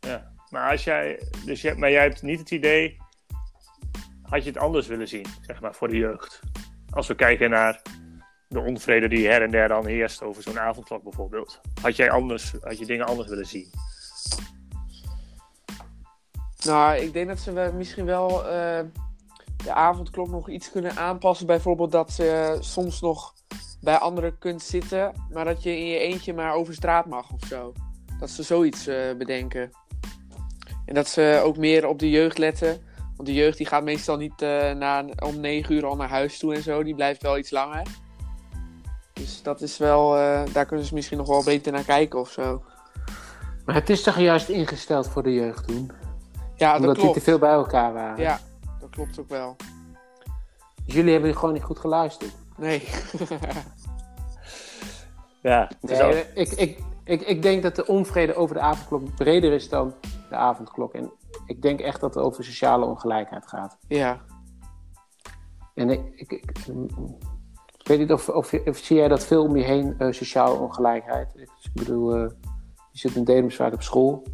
Ja, 0.00 0.32
maar 0.50 0.70
als 0.70 0.84
jij, 0.84 1.22
dus 1.44 1.62
je, 1.62 1.74
maar 1.74 1.90
jij 1.90 2.02
hebt 2.02 2.22
niet 2.22 2.38
het 2.38 2.50
idee, 2.50 2.96
had 4.22 4.42
je 4.44 4.50
het 4.50 4.58
anders 4.58 4.86
willen 4.86 5.08
zien, 5.08 5.26
zeg 5.40 5.60
maar, 5.60 5.74
voor 5.74 5.88
de 5.88 5.96
jeugd? 5.96 6.40
Als 6.90 7.06
we 7.06 7.14
kijken 7.14 7.50
naar 7.50 7.82
de 8.48 8.60
onvrede 8.60 9.08
die 9.08 9.28
her 9.28 9.42
en 9.42 9.50
der 9.50 9.68
dan 9.68 9.86
heerst 9.86 10.22
over 10.22 10.42
zo'n 10.42 10.58
avondklok 10.58 11.02
bijvoorbeeld. 11.02 11.60
Had 11.82 11.96
jij 11.96 12.10
anders, 12.10 12.54
had 12.60 12.78
je 12.78 12.86
dingen 12.86 13.06
anders 13.06 13.28
willen 13.28 13.46
zien? 13.46 13.70
Nou, 16.64 16.96
ik 16.96 17.12
denk 17.12 17.28
dat 17.28 17.38
ze 17.38 17.72
misschien 17.74 18.04
wel 18.04 18.52
uh, 18.52 18.80
de 19.68 19.74
avondklok 19.74 20.28
nog 20.28 20.48
iets 20.48 20.70
kunnen 20.70 20.96
aanpassen. 20.96 21.46
Bijvoorbeeld 21.46 21.92
dat 21.92 22.12
ze 22.12 22.56
soms 22.60 23.00
nog 23.00 23.34
bij 23.80 23.96
anderen 23.96 24.38
kunt 24.38 24.62
zitten, 24.62 25.12
maar 25.32 25.44
dat 25.44 25.62
je 25.62 25.78
in 25.78 25.86
je 25.86 25.98
eentje 25.98 26.34
maar 26.34 26.54
over 26.54 26.74
straat 26.74 27.06
mag 27.06 27.32
of 27.32 27.46
zo. 27.48 27.72
Dat 28.20 28.30
ze 28.30 28.42
zoiets 28.42 28.88
uh, 28.88 28.96
bedenken. 29.18 29.70
En 30.84 30.94
dat 30.94 31.08
ze 31.08 31.40
ook 31.44 31.56
meer 31.56 31.86
op 31.86 31.98
de 31.98 32.10
jeugd 32.10 32.38
letten. 32.38 32.80
Want 33.16 33.28
de 33.28 33.34
jeugd 33.34 33.56
die 33.56 33.66
gaat 33.66 33.84
meestal 33.84 34.16
niet 34.16 34.42
uh, 34.42 34.72
na, 34.72 35.04
om 35.24 35.40
9 35.40 35.74
uur 35.74 35.86
al 35.86 35.96
naar 35.96 36.08
huis 36.08 36.38
toe 36.38 36.54
en 36.54 36.62
zo. 36.62 36.82
Die 36.82 36.94
blijft 36.94 37.22
wel 37.22 37.38
iets 37.38 37.50
langer. 37.50 37.86
Dus 39.12 39.42
dat 39.42 39.60
is 39.60 39.78
wel, 39.78 40.16
uh, 40.16 40.42
daar 40.52 40.66
kunnen 40.66 40.86
ze 40.86 40.94
misschien 40.94 41.18
nog 41.18 41.28
wel 41.28 41.44
beter 41.44 41.72
naar 41.72 41.84
kijken 41.84 42.20
of 42.20 42.30
zo. 42.30 42.62
Maar 43.64 43.74
het 43.74 43.90
is 43.90 44.02
toch 44.02 44.18
juist 44.18 44.48
ingesteld 44.48 45.08
voor 45.08 45.22
de 45.22 45.34
jeugd 45.34 45.66
toen? 45.66 45.90
Ja, 46.56 46.72
dat 46.72 46.80
Omdat 46.80 46.96
klopt. 46.96 47.14
die 47.14 47.22
te 47.22 47.30
veel 47.30 47.38
bij 47.38 47.50
elkaar 47.50 47.92
waren. 47.92 48.22
Ja, 48.22 48.40
klopt 48.98 49.20
ook 49.20 49.28
wel. 49.28 49.56
Jullie 50.84 51.12
hebben 51.12 51.34
gewoon 51.34 51.52
niet 51.52 51.62
goed 51.62 51.78
geluisterd? 51.78 52.32
Nee. 52.56 52.82
Ja, 55.42 55.70
nee, 55.80 56.24
ik, 56.34 56.50
ik, 56.50 56.78
ik, 57.04 57.20
ik 57.20 57.42
denk 57.42 57.62
dat 57.62 57.76
de 57.76 57.86
onvrede 57.86 58.34
over 58.34 58.54
de 58.54 58.60
avondklok 58.60 59.14
breder 59.14 59.52
is 59.52 59.68
dan 59.68 59.94
de 60.28 60.36
avondklok. 60.36 60.94
En 60.94 61.12
ik 61.46 61.62
denk 61.62 61.80
echt 61.80 62.00
dat 62.00 62.14
het 62.14 62.24
over 62.24 62.44
sociale 62.44 62.84
ongelijkheid 62.84 63.46
gaat. 63.46 63.78
Ja. 63.88 64.20
En 65.74 65.90
ik, 65.90 66.00
ik, 66.14 66.32
ik, 66.32 66.46
weet 67.82 67.98
niet 67.98 68.12
of, 68.12 68.28
of, 68.28 68.52
of, 68.52 68.76
zie 68.76 68.96
jij 68.96 69.08
dat 69.08 69.26
veel 69.26 69.44
om 69.44 69.56
je 69.56 69.64
heen, 69.64 69.94
uh, 69.98 70.12
sociale 70.12 70.58
ongelijkheid? 70.58 71.32
Ik 71.36 71.72
bedoel, 71.72 72.16
uh, 72.16 72.30
je 72.92 72.98
zit 72.98 73.14
in 73.14 73.24
Dedemsvaart 73.24 73.74
op 73.74 73.82
school. 73.82 74.26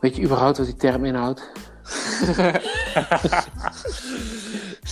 Weet 0.00 0.16
je 0.16 0.22
überhaupt 0.22 0.56
wat 0.56 0.66
die 0.66 0.76
term 0.76 1.04
inhoudt? 1.04 1.52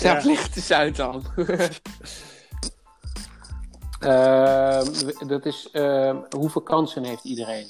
Ja. 0.01 0.21
licht 0.23 0.57
eens 0.57 0.73
uit 0.73 0.97
dan. 0.97 1.25
uh, 4.01 4.83
dat 5.33 5.47
is 5.47 5.69
uh, 5.73 6.17
hoeveel 6.37 6.63
kansen 6.63 7.05
heeft 7.05 7.25
iedereen? 7.25 7.67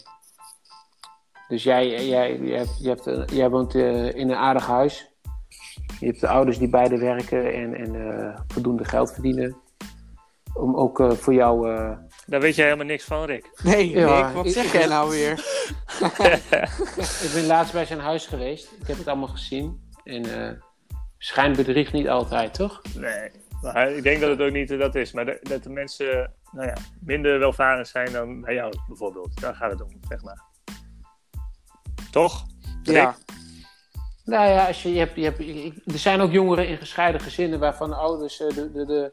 Dus 1.48 1.62
jij, 1.62 2.08
jij, 2.08 2.38
jij, 2.38 2.58
hebt, 2.58 3.04
hebt, 3.04 3.30
jij 3.30 3.50
woont 3.50 3.74
uh, 3.74 4.14
in 4.14 4.30
een 4.30 4.36
aardig 4.36 4.66
huis. 4.66 5.10
Je 6.00 6.06
hebt 6.06 6.20
de 6.20 6.28
ouders 6.28 6.58
die 6.58 6.68
beide 6.68 6.98
werken 6.98 7.52
en, 7.52 7.74
en 7.74 7.94
eh, 7.94 8.40
voldoende 8.46 8.84
geld 8.84 9.12
verdienen. 9.12 9.56
Om 10.54 10.76
ook 10.76 11.00
eh, 11.00 11.10
voor 11.10 11.34
jou. 11.34 11.68
Daar 12.26 12.40
weet 12.40 12.54
jij 12.54 12.64
helemaal 12.64 12.86
niks 12.86 13.04
van, 13.04 13.24
Rick. 13.24 13.50
Nee, 13.62 13.90
ja, 13.90 14.20
Rick, 14.20 14.34
wat 14.34 14.50
zeg 14.50 14.72
jij 14.72 14.86
nou 14.86 15.10
weer? 15.10 15.32
ik 17.26 17.30
ben 17.34 17.46
laatst 17.46 17.72
bij 17.72 17.84
zijn 17.84 18.00
huis 18.00 18.26
geweest. 18.26 18.72
Ik 18.80 18.86
heb 18.86 18.98
het 18.98 19.08
allemaal 19.08 19.28
gezien. 19.28 19.90
En 20.04 20.62
schijnt 21.18 21.56
bedriegt 21.56 21.92
niet 21.92 22.08
altijd, 22.08 22.54
toch? 22.54 22.82
Nee. 22.96 23.30
Maar 23.62 23.90
ik 23.92 24.02
denk 24.02 24.20
dat 24.20 24.30
het 24.30 24.40
ook 24.40 24.52
niet 24.52 24.68
dat 24.68 24.94
is. 24.94 25.12
Maar 25.12 25.38
dat 25.42 25.62
de 25.62 25.70
mensen 25.70 26.32
nou 26.52 26.66
ja, 26.66 26.76
minder 27.00 27.38
welvarend 27.38 27.88
zijn 27.88 28.12
dan 28.12 28.40
bij 28.40 28.54
jou 28.54 28.74
bijvoorbeeld. 28.86 29.40
Daar 29.40 29.54
gaat 29.54 29.70
het 29.70 29.82
om, 29.82 29.90
zeg 30.08 30.22
maar. 30.22 30.42
Toch? 32.10 32.46
Ja. 32.82 33.16
Nou 34.24 34.48
ja, 34.48 34.66
als 34.66 34.82
je, 34.82 34.92
je 34.92 34.98
hebt, 34.98 35.16
je 35.16 35.22
hebt, 35.22 35.38
er 35.92 35.98
zijn 35.98 36.20
ook 36.20 36.32
jongeren 36.32 36.68
in 36.68 36.76
gescheiden 36.76 37.20
gezinnen 37.20 37.58
waarvan 37.58 37.90
de 37.90 37.96
ouders 37.96 38.36
de, 38.36 38.70
de, 38.72 38.86
de, 38.86 39.12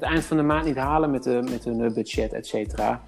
het 0.00 0.10
eind 0.10 0.24
van 0.24 0.36
de 0.36 0.42
maand 0.42 0.64
niet 0.64 0.76
halen 0.76 1.10
met, 1.10 1.22
de, 1.22 1.42
met 1.50 1.64
hun 1.64 1.92
budget, 1.92 2.32
et 2.32 2.46
cetera. 2.46 3.02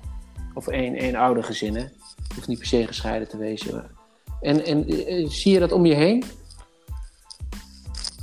Of 0.55 0.69
één, 0.69 0.95
één 0.95 1.15
oude 1.15 1.43
gezinnen. 1.43 1.93
Hoeft 2.35 2.49
niet 2.49 2.59
per 2.59 2.67
se 2.67 2.87
gescheiden 2.87 3.29
te 3.29 3.37
wezen. 3.37 3.91
En, 4.41 4.65
en 4.65 4.85
zie 5.31 5.53
je 5.53 5.59
dat 5.59 5.73
om 5.73 5.87
je 5.87 5.95
heen? 5.95 6.25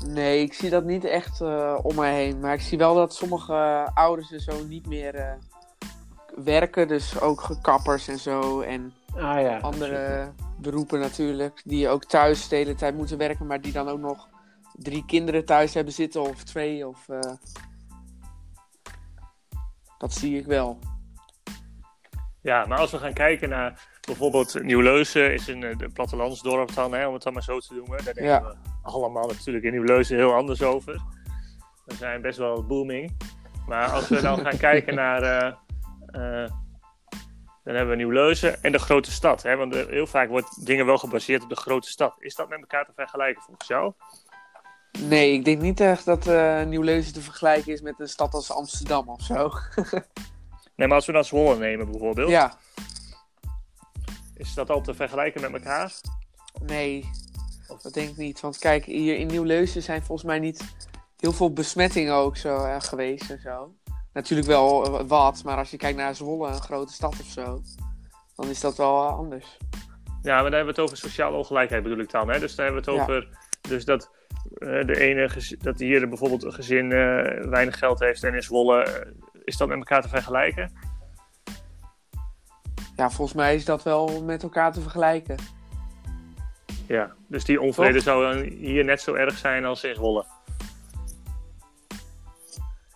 Nee, 0.08 0.42
ik 0.42 0.54
zie 0.54 0.70
dat 0.70 0.84
niet 0.84 1.06
echt 1.06 1.42
uh, 1.42 1.80
om 1.82 1.96
mij 1.96 2.24
heen. 2.24 2.40
Maar 2.40 2.54
ik 2.54 2.62
zie 2.62 2.78
wel 2.78 2.96
dat 2.96 3.14
sommige 3.14 3.54
uh, 3.54 3.88
ouders 3.94 4.32
en 4.32 4.40
zo 4.40 4.66
niet 4.66 4.88
meer 4.88 5.16
uh, 5.16 5.32
werken. 6.44 6.88
Dus 6.88 7.20
ook 7.20 7.58
kappers 7.62 8.08
en 8.08 8.20
zo. 8.20 8.62
En 8.62 8.94
ah, 9.16 9.42
ja, 9.42 9.58
andere 9.58 10.28
beroepen 10.60 11.00
natuurlijk. 11.00 11.62
Die 11.66 11.90
ook 11.90 12.06
thuis 12.06 12.48
de 12.48 12.56
hele 12.56 12.76
tijd 12.76 12.96
moeten 12.96 13.18
werken. 13.18 13.46
Maar 13.46 13.62
die 13.62 13.72
dan 13.72 13.88
ook 13.88 14.00
nog 14.00 14.28
drie 14.74 15.06
kinderen 15.06 15.46
thuis 15.46 15.74
hebben 15.74 15.94
zitten. 15.94 16.22
Of 16.22 16.44
twee. 16.44 16.88
Of, 16.88 17.08
dat 19.98 20.14
zie 20.14 20.38
ik 20.38 20.46
wel. 20.46 20.80
Ja, 22.42 22.66
maar 22.66 22.78
als 22.78 22.92
we 22.92 22.98
gaan 22.98 23.14
kijken 23.14 23.50
naar 23.50 23.88
bijvoorbeeld 24.02 24.64
Nieuw-Leuzen 24.64 25.34
is 25.34 25.48
een, 25.48 25.62
een 25.64 25.94
plattelandsdorp 25.94 26.74
dan, 26.74 26.94
hè, 26.94 27.08
om 27.08 27.14
het 27.14 27.24
dan 27.24 27.34
maar 27.34 27.44
zo 27.44 27.60
te 27.60 27.74
noemen. 27.74 28.04
Daar 28.04 28.14
denken 28.14 28.24
ja. 28.24 28.42
we 28.42 28.56
allemaal 28.82 29.28
natuurlijk 29.28 29.66
in 29.66 29.72
Nieuw-Leuzen 29.72 30.18
heel 30.18 30.34
anders 30.34 30.62
over. 30.62 31.02
We 31.86 31.96
zijn 31.96 32.22
best 32.22 32.38
wel 32.38 32.66
booming. 32.66 33.18
Maar 33.68 33.90
als 33.90 34.08
we 34.08 34.22
dan 34.22 34.40
gaan 34.40 34.58
kijken 34.58 34.96
naar... 35.04 35.24
Uh, 35.24 35.54
uh, 36.12 36.50
dan 37.64 37.76
hebben 37.76 37.90
we 37.90 38.04
Nieuw-Leuzen 38.04 38.64
en 38.64 38.72
de 38.72 38.80
grote 38.80 39.12
stad. 39.12 39.44
Hè? 39.44 39.56
Want 39.56 39.76
heel 39.76 40.08
vaak 40.08 40.30
wordt 40.30 40.66
dingen 40.66 40.86
wel 40.86 40.98
gebaseerd 40.98 41.44
op 41.44 41.50
de 41.50 41.56
grote 41.56 41.90
stad. 41.90 42.16
Is 42.20 42.36
dat 42.36 42.50
met 42.50 42.60
elkaar 42.60 42.86
te 42.86 42.92
vergelijken 42.96 43.44
volgens 43.44 43.68
jou? 43.68 43.94
Nee, 45.00 45.34
ik 45.34 45.46
denk 45.46 45.62
niet 45.62 45.80
echt 45.80 46.06
dat 46.06 46.28
uh, 46.28 46.64
Nieuw-Leuzen 46.64 47.14
te 47.14 47.22
vergelijken 47.22 47.74
is 47.74 47.82
met 47.82 48.00
een 48.00 48.08
stad 48.08 48.34
als 48.34 48.52
Amsterdam 48.52 49.10
of 49.10 49.22
zo. 49.22 49.52
nee, 50.76 50.88
maar 50.88 50.96
als 50.96 51.06
we 51.06 51.12
dan 51.12 51.24
Zwolle 51.24 51.58
nemen 51.58 51.92
bijvoorbeeld. 51.92 52.30
Ja. 52.30 52.58
Is 54.36 54.54
dat 54.54 54.70
al 54.70 54.82
te 54.82 54.94
vergelijken 54.94 55.42
met 55.42 55.54
elkaar? 55.54 55.94
Nee, 56.62 57.10
dat 57.84 57.94
denk 57.94 58.10
ik 58.10 58.18
niet. 58.18 58.40
Want 58.40 58.58
kijk, 58.58 58.86
hier 58.86 59.18
in 59.18 59.28
Nieuw-Leuzen 59.28 59.84
zijn 59.84 60.04
volgens 60.04 60.28
mij 60.28 60.40
niet 60.40 60.76
heel 61.20 61.34
veel 61.34 61.54
besmettingen 61.54 62.14
ook 62.14 62.38
zo 62.38 62.66
uh, 62.66 62.76
geweest 62.80 63.30
en 63.30 63.40
zo. 63.40 63.74
Natuurlijk 64.14 64.48
wel 64.48 65.04
wat, 65.08 65.44
maar 65.44 65.58
als 65.58 65.72
je 65.72 65.78
kijkt 65.78 65.98
naar 65.98 66.16
Zwolle, 66.16 66.48
een 66.48 66.62
grote 66.62 66.94
stad 66.94 67.16
of 67.20 67.26
zo, 67.26 67.62
dan 68.36 68.50
is 68.50 68.60
dat 68.60 68.78
wel 68.78 69.04
uh, 69.04 69.18
anders. 69.18 69.58
Ja, 70.22 70.42
maar 70.42 70.52
daar 70.52 70.60
hebben 70.60 70.76
we 70.76 70.82
het 70.82 70.92
over 70.92 70.98
sociale 70.98 71.38
ongelijkheid 71.38 71.84
bedoel 71.84 72.00
ik 72.00 72.12
dan. 72.12 72.30
Hè? 72.30 72.40
Dus 72.40 72.56
daar 72.56 72.66
hebben 72.66 72.84
we 72.86 72.92
het 72.92 73.02
over 73.02 73.38
dus 73.62 73.86
dat 73.86 74.12
de 74.60 75.00
ene 75.00 75.30
dat 75.60 75.80
hier 75.80 76.10
bijvoorbeeld 76.10 76.44
een 76.44 76.54
gezin 76.54 76.90
weinig 77.50 77.78
geld 77.78 78.00
heeft 78.00 78.24
en 78.24 78.34
in 78.34 78.44
Zwolle, 78.44 79.08
is 79.44 79.58
dat 79.58 79.68
met 79.68 79.78
elkaar 79.78 80.02
te 80.02 80.10
vergelijken? 80.10 80.72
Ja, 82.96 83.10
volgens 83.10 83.38
mij 83.38 83.56
is 83.56 83.66
dat 83.66 83.84
wel 83.84 84.24
met 84.24 84.44
elkaar 84.44 84.72
te 84.72 84.82
vergelijken. 84.82 85.38
Ja, 86.88 87.14
dus 87.28 87.44
die 87.44 87.62
onvrede 87.62 87.94
Toch? 87.94 88.04
zou 88.04 88.48
hier 88.48 88.84
net 88.84 89.02
zo 89.02 89.14
erg 89.14 89.38
zijn 89.38 89.66
als 89.66 89.84
in 89.84 89.96
Zwolle. 89.96 90.26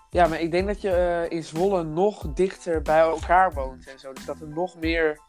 Ja, 0.10 0.28
maar 0.28 0.40
ik 0.40 0.52
denk 0.52 0.68
dat 0.68 0.82
je 0.82 1.26
uh, 1.30 1.38
in 1.38 1.44
Zwolle 1.44 1.84
nog 1.84 2.34
dichter 2.34 2.82
bij 2.82 3.00
elkaar 3.00 3.54
woont 3.54 3.88
en 3.88 4.00
zo. 4.00 4.14
Dus 4.14 4.26
dat 4.26 4.42
er 4.42 4.48
nog 4.48 4.80
meer 4.80 5.20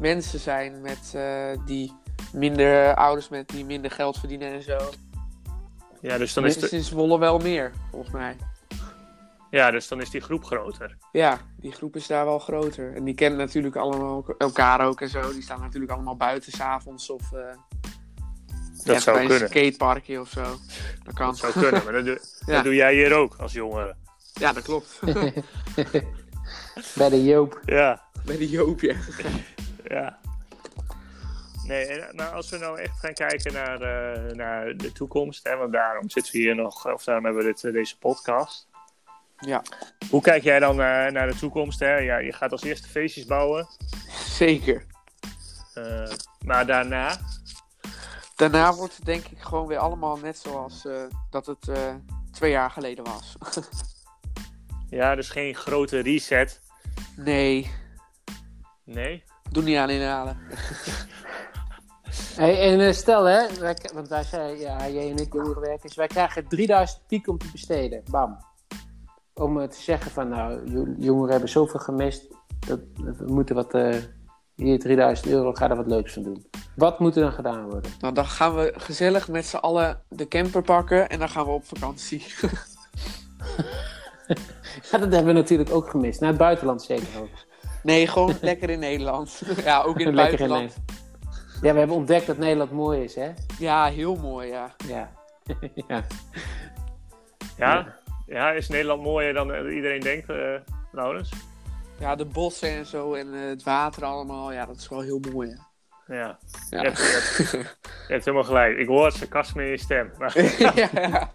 mensen 0.00 0.38
zijn 0.38 0.80
met 0.80 1.12
uh, 1.16 1.50
die 1.66 1.92
minder 2.32 2.94
ouders 2.94 3.28
met 3.28 3.48
die 3.48 3.64
minder 3.64 3.90
geld 3.90 4.18
verdienen 4.18 4.52
en 4.52 4.62
zo. 4.62 4.78
Ja, 6.02 6.18
dus 6.18 6.32
dan 6.32 6.46
is 6.46 6.58
Zwolle 6.70 7.18
wel 7.18 7.38
meer, 7.38 7.72
volgens 7.90 8.12
mij. 8.12 8.36
Ja, 9.50 9.70
dus 9.70 9.88
dan 9.88 10.00
is 10.00 10.10
die 10.10 10.20
groep 10.20 10.44
groter. 10.44 10.96
Ja, 11.12 11.38
die 11.56 11.72
groep 11.72 11.96
is 11.96 12.06
daar 12.06 12.24
wel 12.24 12.38
groter. 12.38 12.94
En 12.94 13.04
die 13.04 13.14
kennen 13.14 13.38
natuurlijk 13.38 13.76
allemaal 13.76 14.24
elkaar 14.38 14.86
ook 14.86 15.00
en 15.00 15.08
zo. 15.08 15.32
Die 15.32 15.42
staan 15.42 15.60
natuurlijk 15.60 15.92
allemaal 15.92 16.16
buiten 16.16 16.52
s'avonds 16.52 17.10
of... 17.10 17.32
Uh, 17.32 17.40
dat 18.84 19.02
zou 19.02 19.16
bij 19.16 19.26
kunnen. 19.26 19.42
een 19.42 19.48
skateparkje 19.48 20.20
of 20.20 20.28
zo. 20.28 20.42
Dat 21.04 21.14
kan. 21.14 21.26
Dat 21.26 21.36
zou 21.36 21.52
kunnen, 21.52 21.84
maar 21.84 21.92
dat 21.92 22.04
doe, 22.04 22.20
ja. 22.46 22.54
dat 22.54 22.64
doe 22.64 22.74
jij 22.74 22.94
hier 22.94 23.14
ook 23.14 23.34
als 23.36 23.52
jongere. 23.52 23.94
Ja, 24.32 24.52
dat 24.52 24.62
klopt. 24.62 25.00
bij 26.98 27.08
de 27.08 27.24
Joop. 27.24 27.60
Ja. 27.64 28.02
Bij 28.24 28.36
de 28.36 28.48
Joop, 28.48 28.80
ja. 28.80 28.96
ja. 29.84 30.18
Nee, 31.72 32.02
maar 32.12 32.30
als 32.30 32.50
we 32.50 32.58
nou 32.58 32.80
echt 32.80 32.98
gaan 32.98 33.12
kijken 33.12 33.52
naar, 33.52 33.82
uh, 33.82 34.32
naar 34.32 34.76
de 34.76 34.92
toekomst, 34.92 35.48
hè, 35.48 35.56
want 35.56 35.72
daarom 35.72 36.10
zitten 36.10 36.32
we 36.32 36.38
hier 36.38 36.54
nog, 36.54 36.92
of 36.92 37.04
daarom 37.04 37.24
hebben 37.24 37.44
we 37.44 37.54
dit, 37.60 37.72
deze 37.72 37.98
podcast. 37.98 38.68
Ja. 39.36 39.62
Hoe 40.10 40.22
kijk 40.22 40.42
jij 40.42 40.58
dan 40.58 40.70
uh, 40.70 41.06
naar 41.06 41.26
de 41.26 41.36
toekomst? 41.36 41.80
Hè? 41.80 41.96
Ja, 41.96 42.18
je 42.18 42.32
gaat 42.32 42.52
als 42.52 42.62
eerste 42.62 42.88
feestjes 42.88 43.24
bouwen. 43.24 43.68
Zeker. 44.26 44.86
Uh, 45.74 46.10
maar 46.44 46.66
daarna? 46.66 47.18
Daarna 48.36 48.74
wordt 48.74 48.96
het 48.96 49.04
denk 49.04 49.26
ik 49.26 49.40
gewoon 49.40 49.66
weer 49.66 49.78
allemaal 49.78 50.16
net 50.16 50.38
zoals 50.38 50.86
dat 51.30 51.46
het 51.46 51.70
twee 52.32 52.50
jaar 52.50 52.70
geleden 52.70 53.04
was. 53.04 53.36
ja, 54.98 55.14
dus 55.14 55.28
geen 55.30 55.54
grote 55.54 55.98
reset. 55.98 56.60
Nee. 57.16 57.70
Nee? 58.84 59.24
Doe 59.50 59.62
niet 59.62 59.76
aan 59.76 59.90
inhalen. 59.90 60.38
hey, 62.36 62.80
en 62.80 62.94
stel 62.94 63.24
hè, 63.24 63.58
wij, 63.60 63.76
want 63.94 64.08
wij 64.08 64.24
zei, 64.24 64.60
ja, 64.60 64.88
jij 64.88 65.10
en 65.10 65.16
ik 65.16 65.32
jongerenwerkers, 65.32 65.94
wij 65.94 66.06
krijgen 66.06 66.48
3000 66.48 67.00
piek 67.06 67.28
om 67.28 67.38
te 67.38 67.48
besteden. 67.52 68.02
Bam 68.10 68.38
om 69.34 69.68
te 69.68 69.80
zeggen 69.80 70.10
van 70.10 70.28
nou, 70.28 70.60
jongeren 70.98 71.30
hebben 71.30 71.48
zoveel 71.48 71.80
gemist, 71.80 72.26
dat, 72.66 72.80
we 72.96 73.32
moeten 73.32 73.54
wat, 73.54 73.74
uh, 73.74 73.94
hier 74.54 74.78
3000 74.78 75.28
euro, 75.28 75.52
ga 75.52 75.70
er 75.70 75.76
wat 75.76 75.86
leuks 75.86 76.12
van 76.12 76.22
doen. 76.22 76.46
Wat 76.76 76.98
moet 76.98 77.16
er 77.16 77.22
dan 77.22 77.32
gedaan 77.32 77.70
worden? 77.70 77.92
Nou, 78.00 78.14
dan 78.14 78.26
gaan 78.26 78.54
we 78.54 78.72
gezellig 78.76 79.28
met 79.28 79.46
z'n 79.46 79.56
allen 79.56 80.02
de 80.08 80.28
camper 80.28 80.62
pakken 80.62 81.08
en 81.08 81.18
dan 81.18 81.28
gaan 81.28 81.44
we 81.44 81.50
op 81.50 81.64
vakantie. 81.64 82.26
ja, 84.90 84.98
dat 84.98 85.12
hebben 85.12 85.24
we 85.24 85.32
natuurlijk 85.32 85.70
ook 85.70 85.90
gemist. 85.90 86.20
Naar 86.20 86.28
het 86.28 86.38
buitenland 86.38 86.82
zeker 86.82 87.20
ook. 87.20 87.28
Nee, 87.82 88.06
gewoon 88.06 88.34
lekker 88.40 88.70
in 88.70 88.78
Nederland. 88.78 89.42
ja, 89.64 89.82
ook 89.82 89.98
in 89.98 90.06
het 90.06 90.14
lekker 90.14 90.38
buitenland. 90.38 90.74
In 90.86 90.94
ja, 91.62 91.72
we 91.72 91.78
hebben 91.78 91.96
ontdekt 91.96 92.26
dat 92.26 92.38
Nederland 92.38 92.70
mooi 92.70 93.02
is, 93.02 93.14
hè? 93.14 93.30
Ja, 93.58 93.86
heel 93.86 94.16
mooi, 94.16 94.48
ja. 94.48 94.74
Ja. 94.86 95.12
ja. 95.88 96.04
ja. 97.56 98.00
Ja, 98.26 98.50
is 98.50 98.68
Nederland 98.68 99.02
mooier 99.02 99.34
dan 99.34 99.68
iedereen 99.68 100.00
denkt, 100.00 100.30
uh, 100.30 100.54
Laurens? 100.92 101.32
Ja, 101.98 102.16
de 102.16 102.24
bossen 102.24 102.68
en 102.68 102.86
zo 102.86 103.14
en 103.14 103.26
uh, 103.26 103.48
het 103.48 103.62
water 103.62 104.04
allemaal, 104.04 104.52
ja, 104.52 104.66
dat 104.66 104.76
is 104.76 104.88
wel 104.88 105.00
heel 105.00 105.20
mooi. 105.32 105.48
Ja, 105.48 105.71
ja. 106.12 106.38
ja. 106.70 106.80
Je, 106.80 106.86
hebt, 106.86 106.98
je, 106.98 107.04
hebt, 107.04 107.50
je, 108.08 108.12
hebt, 108.12 108.24
helemaal 108.24 108.46
gelijk. 108.46 108.78
Ik 108.78 108.86
hoor 108.86 109.04
het 109.04 109.14
sarcasme 109.14 109.64
in 109.64 109.70
je 109.70 109.76
stem. 109.78 110.10
Ja, 110.58 110.72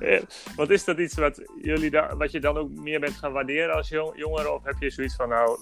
ja. 0.00 0.20
wat 0.56 0.70
is 0.70 0.84
dat 0.84 0.98
iets 0.98 1.14
wat, 1.14 1.42
jullie 1.62 1.90
da 1.90 2.16
wat 2.16 2.32
je 2.32 2.40
dan 2.40 2.56
ook 2.56 2.70
meer 2.70 3.00
bent 3.00 3.14
gaan 3.14 3.32
waarderen 3.32 3.74
als 3.74 3.88
jong 3.88 4.12
jongeren? 4.16 4.54
Of 4.54 4.64
heb 4.64 4.76
je 4.78 4.90
zoiets 4.90 5.16
van, 5.16 5.28
nou, 5.28 5.58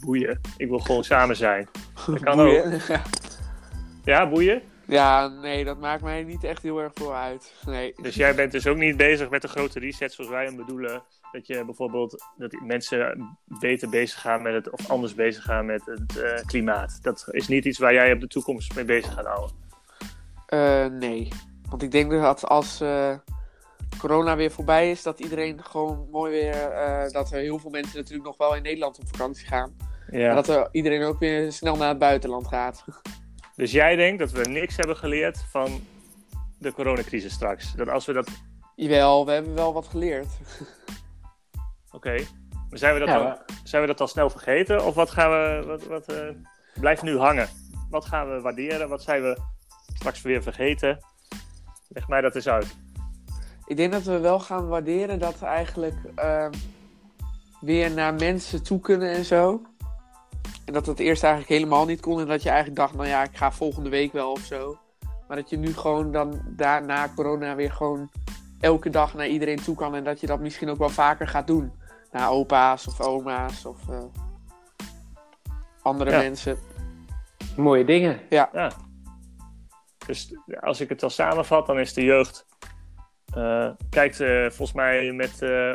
boeien, 0.00 0.40
ik 0.56 0.68
wil 0.68 0.78
gewoon 0.78 1.04
samen 1.04 1.36
zijn? 1.36 1.68
Dat 2.06 2.20
kan 2.20 2.36
boeien. 2.36 2.74
ook. 2.74 2.80
Ja, 4.04 4.28
boeien? 4.28 4.62
Ja, 4.88 5.28
nee, 5.28 5.64
dat 5.64 5.78
maakt 5.78 6.02
mij 6.02 6.22
niet 6.22 6.44
echt 6.44 6.62
heel 6.62 6.78
erg 6.78 6.92
voor 6.94 7.14
uit. 7.14 7.54
Nee. 7.66 7.94
Dus 8.02 8.14
jij 8.14 8.34
bent 8.34 8.52
dus 8.52 8.66
ook 8.66 8.76
niet 8.76 8.96
bezig 8.96 9.30
met 9.30 9.42
de 9.42 9.48
grote 9.48 9.78
reset 9.78 10.12
zoals 10.12 10.30
wij 10.30 10.44
hem 10.44 10.56
bedoelen. 10.56 11.02
Dat 11.32 11.46
je 11.46 11.64
bijvoorbeeld 11.64 12.24
dat 12.36 12.60
mensen 12.60 13.36
beter 13.60 13.88
bezig 13.88 14.20
gaan 14.20 14.42
met 14.42 14.54
het, 14.54 14.70
of 14.70 14.90
anders 14.90 15.14
bezig 15.14 15.42
gaan 15.42 15.66
met 15.66 15.86
het 15.86 16.16
uh, 16.16 16.34
klimaat. 16.46 16.98
Dat 17.02 17.28
is 17.30 17.48
niet 17.48 17.64
iets 17.64 17.78
waar 17.78 17.92
jij 17.92 18.12
op 18.12 18.20
de 18.20 18.26
toekomst 18.26 18.74
mee 18.74 18.84
bezig 18.84 19.12
gaat 19.12 19.26
houden. 19.26 19.56
Uh, 20.48 20.98
nee. 20.98 21.28
Want 21.68 21.82
ik 21.82 21.90
denk 21.90 22.10
dat 22.10 22.44
als 22.44 22.80
uh, 22.80 23.14
corona 23.98 24.36
weer 24.36 24.50
voorbij 24.50 24.90
is, 24.90 25.02
dat 25.02 25.20
iedereen 25.20 25.64
gewoon 25.64 26.08
mooi 26.10 26.32
weer. 26.32 26.70
dat 27.12 27.32
er 27.32 27.38
heel 27.38 27.58
veel 27.58 27.70
mensen 27.70 27.98
natuurlijk 27.98 28.26
nog 28.26 28.36
wel 28.36 28.54
in 28.54 28.62
Nederland 28.62 28.98
op 28.98 29.08
vakantie 29.08 29.46
gaan. 29.46 29.76
Ja. 30.10 30.34
dat 30.34 30.48
er 30.48 30.68
iedereen 30.72 31.02
ook 31.02 31.18
weer 31.18 31.52
snel 31.52 31.76
naar 31.76 31.88
het 31.88 31.98
buitenland 31.98 32.48
gaat. 32.48 32.84
Dus 33.56 33.72
jij 33.72 33.96
denkt 33.96 34.18
dat 34.18 34.30
we 34.30 34.48
niks 34.48 34.76
hebben 34.76 34.96
geleerd 34.96 35.44
van 35.50 35.80
de 36.58 36.72
coronacrisis 36.72 37.32
straks? 37.32 37.74
Dat 37.74 37.88
als 37.88 38.06
we 38.06 38.12
dat... 38.12 38.28
Jawel, 38.74 39.26
we 39.26 39.32
hebben 39.32 39.54
wel 39.54 39.72
wat 39.72 39.86
geleerd. 39.86 40.26
Oké. 41.90 42.14
Maar 42.70 42.78
zijn 42.78 42.94
we, 42.94 43.00
dat 43.00 43.08
dan, 43.08 43.36
zijn 43.64 43.82
we 43.82 43.88
dat 43.88 44.00
al 44.00 44.06
snel 44.06 44.30
vergeten? 44.30 44.84
Of 44.84 44.94
wat 44.94 45.10
gaan 45.10 45.30
we... 45.30 45.62
Wat, 45.66 45.86
wat 45.86 46.12
uh, 46.12 46.28
blijft 46.80 47.02
nu 47.02 47.18
hangen? 47.18 47.48
Wat 47.90 48.04
gaan 48.04 48.30
we 48.30 48.40
waarderen? 48.40 48.88
Wat 48.88 49.02
zijn 49.02 49.22
we 49.22 49.38
straks 49.94 50.22
weer 50.22 50.42
vergeten? 50.42 50.98
Leg 51.88 52.08
mij 52.08 52.20
dat 52.20 52.34
eens 52.34 52.48
uit. 52.48 52.76
Ik 53.66 53.76
denk 53.76 53.92
dat 53.92 54.02
we 54.02 54.18
wel 54.18 54.40
gaan 54.40 54.68
waarderen 54.68 55.18
dat 55.18 55.38
we 55.38 55.46
eigenlijk 55.46 55.96
uh, 56.16 56.48
weer 57.60 57.90
naar 57.90 58.14
mensen 58.14 58.62
toe 58.62 58.80
kunnen 58.80 59.10
en 59.10 59.24
zo. 59.24 59.62
En 60.64 60.72
dat 60.72 60.86
het 60.86 60.98
eerst 60.98 61.22
eigenlijk 61.22 61.52
helemaal 61.52 61.84
niet 61.84 62.00
kon. 62.00 62.20
En 62.20 62.26
dat 62.26 62.42
je 62.42 62.48
eigenlijk 62.48 62.78
dacht, 62.78 62.94
nou 62.94 63.08
ja, 63.08 63.22
ik 63.22 63.36
ga 63.36 63.52
volgende 63.52 63.90
week 63.90 64.12
wel 64.12 64.32
of 64.32 64.40
zo. 64.40 64.78
Maar 65.28 65.36
dat 65.36 65.50
je 65.50 65.56
nu 65.56 65.74
gewoon 65.74 66.12
dan 66.12 66.40
daarna 66.46 67.12
corona 67.14 67.54
weer 67.54 67.72
gewoon 67.72 68.10
elke 68.60 68.90
dag 68.90 69.14
naar 69.14 69.26
iedereen 69.26 69.62
toe 69.62 69.74
kan. 69.74 69.94
En 69.94 70.04
dat 70.04 70.20
je 70.20 70.26
dat 70.26 70.40
misschien 70.40 70.68
ook 70.68 70.78
wel 70.78 70.88
vaker 70.88 71.28
gaat 71.28 71.46
doen. 71.46 71.72
Naar 72.12 72.30
opa's 72.30 72.86
of 72.86 73.00
oma's 73.00 73.64
of 73.64 73.88
uh, 73.90 73.98
andere 75.82 76.10
mensen. 76.10 76.58
Mooie 77.56 77.84
dingen. 77.84 78.20
Ja. 78.28 78.50
ja. 78.52 78.72
Dus 80.06 80.34
als 80.60 80.80
ik 80.80 80.88
het 80.88 81.02
al 81.02 81.10
samenvat, 81.10 81.66
dan 81.66 81.78
is 81.78 81.92
de 81.92 82.04
jeugd. 82.04 82.46
Uh, 83.36 83.70
kijkt 83.90 84.20
uh, 84.20 84.40
volgens 84.40 84.72
mij 84.72 85.12
met 85.12 85.42
uh, 85.42 85.74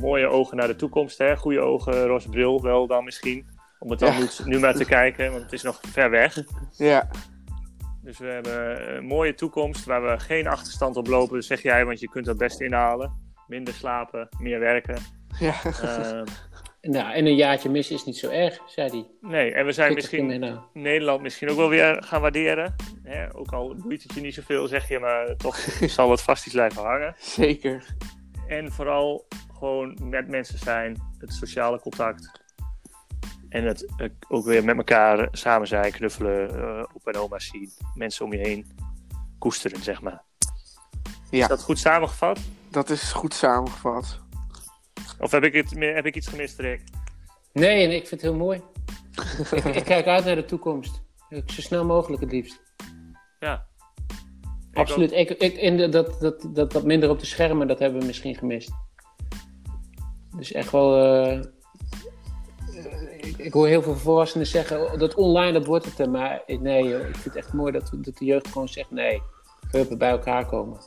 mooie 0.00 0.26
ogen 0.26 0.56
naar 0.56 0.66
de 0.66 0.76
toekomst. 0.76 1.18
Hè? 1.18 1.36
Goede 1.36 1.60
ogen, 1.60 2.06
roze 2.06 2.28
bril 2.28 2.62
wel 2.62 2.86
dan 2.86 3.04
misschien. 3.04 3.46
Om 3.78 3.90
het 3.90 3.98
dan 3.98 4.12
ja. 4.12 4.28
nu, 4.44 4.58
maar 4.58 4.74
te 4.74 4.84
kijken, 4.84 5.30
want 5.30 5.42
het 5.42 5.52
is 5.52 5.62
nog 5.62 5.80
ver 5.82 6.10
weg. 6.10 6.42
Ja. 6.76 7.08
Dus 8.06 8.18
we 8.18 8.26
hebben 8.26 8.96
een 8.96 9.04
mooie 9.04 9.34
toekomst 9.34 9.84
waar 9.84 10.02
we 10.02 10.18
geen 10.18 10.46
achterstand 10.46 10.96
op 10.96 11.06
lopen, 11.06 11.42
zeg 11.42 11.62
jij, 11.62 11.84
want 11.84 12.00
je 12.00 12.08
kunt 12.08 12.24
dat 12.24 12.36
best 12.36 12.60
inhalen. 12.60 13.34
Minder 13.46 13.74
slapen, 13.74 14.28
meer 14.38 14.58
werken. 14.58 14.98
Ja. 15.38 15.54
Uh, 15.64 16.22
nou, 16.80 17.12
en 17.12 17.26
een 17.26 17.34
jaartje 17.34 17.68
missen 17.68 17.94
is 17.94 18.04
niet 18.04 18.16
zo 18.16 18.30
erg, 18.30 18.60
zei 18.66 18.90
hij. 18.90 19.30
Nee, 19.30 19.52
en 19.52 19.66
we 19.66 19.72
zijn 19.72 19.94
misschien 19.94 20.40
nou. 20.40 20.58
Nederland 20.72 21.22
misschien 21.22 21.50
ook 21.50 21.56
wel 21.56 21.68
weer 21.68 22.02
gaan 22.02 22.20
waarderen. 22.20 22.74
Hè? 23.02 23.36
Ook 23.36 23.52
al 23.52 23.74
boeit 23.74 24.02
het 24.02 24.14
je 24.14 24.20
niet 24.20 24.34
zoveel, 24.34 24.66
zeg 24.66 24.88
je, 24.88 24.98
maar 24.98 25.36
toch 25.36 25.56
zal 25.96 26.10
het 26.10 26.22
vast 26.22 26.46
iets 26.46 26.54
blijven 26.54 26.82
hangen. 26.82 27.14
Zeker. 27.18 27.84
En 28.48 28.72
vooral 28.72 29.26
gewoon 29.58 29.98
met 30.02 30.28
mensen 30.28 30.58
zijn, 30.58 30.96
het 31.18 31.32
sociale 31.32 31.80
contact. 31.80 32.44
En 33.48 33.64
het 33.64 33.92
uh, 33.96 34.08
ook 34.28 34.44
weer 34.44 34.64
met 34.64 34.76
elkaar 34.76 35.28
samen 35.32 35.68
zijn, 35.68 35.92
knuffelen, 35.92 36.56
uh, 36.56 36.84
op 36.92 37.06
en 37.06 37.16
oma's 37.16 37.46
zien, 37.46 37.70
mensen 37.94 38.24
om 38.24 38.32
je 38.32 38.38
heen 38.38 38.66
koesteren, 39.38 39.82
zeg 39.82 40.02
maar. 40.02 40.22
Ja. 41.30 41.42
Is 41.42 41.48
dat 41.48 41.62
goed 41.62 41.78
samengevat? 41.78 42.40
Dat 42.70 42.90
is 42.90 43.12
goed 43.12 43.34
samengevat. 43.34 44.20
Of 45.18 45.30
heb 45.30 45.44
ik, 45.44 45.52
het, 45.52 45.70
heb 45.78 46.06
ik 46.06 46.16
iets 46.16 46.26
gemist, 46.26 46.58
Rick? 46.58 46.82
Nee, 47.52 47.94
ik 47.94 48.08
vind 48.08 48.10
het 48.10 48.20
heel 48.20 48.34
mooi. 48.34 48.62
ik, 49.50 49.64
ik, 49.64 49.84
kijk 49.84 50.06
uit 50.06 50.24
naar 50.24 50.34
de 50.34 50.44
toekomst. 50.44 51.02
Zo 51.30 51.60
snel 51.60 51.84
mogelijk 51.84 52.22
het 52.22 52.32
liefst. 52.32 52.62
Ja. 53.40 53.66
Absoluut. 54.72 55.12
Ik, 55.12 55.30
ik, 55.30 55.56
in 55.56 55.76
de, 55.76 55.88
dat, 55.88 56.20
dat, 56.20 56.48
dat, 56.52 56.72
dat 56.72 56.84
minder 56.84 57.10
op 57.10 57.18
de 57.18 57.26
schermen, 57.26 57.66
dat 57.66 57.78
hebben 57.78 58.00
we 58.00 58.06
misschien 58.06 58.34
gemist. 58.34 58.70
Dus 60.36 60.52
echt 60.52 60.70
wel. 60.70 61.24
Uh, 61.26 61.42
ik, 63.36 63.52
hoor 63.52 63.66
heel 63.66 63.82
veel 63.82 63.96
volwassenen 63.96 64.46
zeggen 64.46 64.98
dat 64.98 65.14
online 65.14 65.52
dat 65.52 65.66
wordt 65.66 65.84
het 65.84 65.98
er. 65.98 66.10
Maar 66.10 66.42
nee, 66.46 66.98
ik 66.98 67.16
vind 67.16 67.24
het 67.24 67.36
echt 67.36 67.52
mooi 67.52 67.72
dat, 67.72 67.90
dat 67.92 68.16
de 68.16 68.24
jeugd 68.24 68.48
gewoon 68.48 68.68
zegt: 68.68 68.90
nee, 68.90 69.22
we 69.70 69.96
bij 69.96 70.10
elkaar 70.10 70.46
komen. 70.46 70.78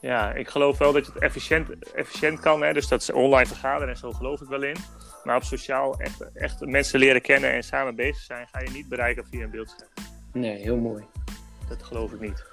Ja, 0.00 0.32
ik 0.32 0.48
geloof 0.48 0.78
wel 0.78 0.92
dat 0.92 1.06
je 1.06 1.12
het 1.12 1.22
efficiënt, 1.22 1.92
efficiënt 1.94 2.40
kan. 2.40 2.62
Hè? 2.62 2.72
Dus 2.72 2.88
dat 2.88 3.02
ze 3.02 3.14
online 3.14 3.46
vergaderen 3.46 3.88
en 3.88 3.96
zo 3.96 4.12
geloof 4.12 4.40
ik 4.40 4.48
wel 4.48 4.62
in. 4.62 4.76
Maar 5.24 5.36
op 5.36 5.42
sociaal 5.42 5.98
echt, 5.98 6.32
echt 6.34 6.60
mensen 6.60 6.98
leren 6.98 7.20
kennen 7.20 7.52
en 7.52 7.62
samen 7.62 7.94
bezig 7.94 8.22
zijn, 8.22 8.48
ga 8.52 8.60
je 8.60 8.70
niet 8.70 8.88
bereiken 8.88 9.26
via 9.26 9.42
een 9.44 9.50
beeldscherm. 9.50 9.90
Nee, 10.32 10.62
heel 10.62 10.76
mooi. 10.76 11.04
Dat 11.68 11.82
geloof 11.82 12.12
ik 12.12 12.20
niet. 12.20 12.44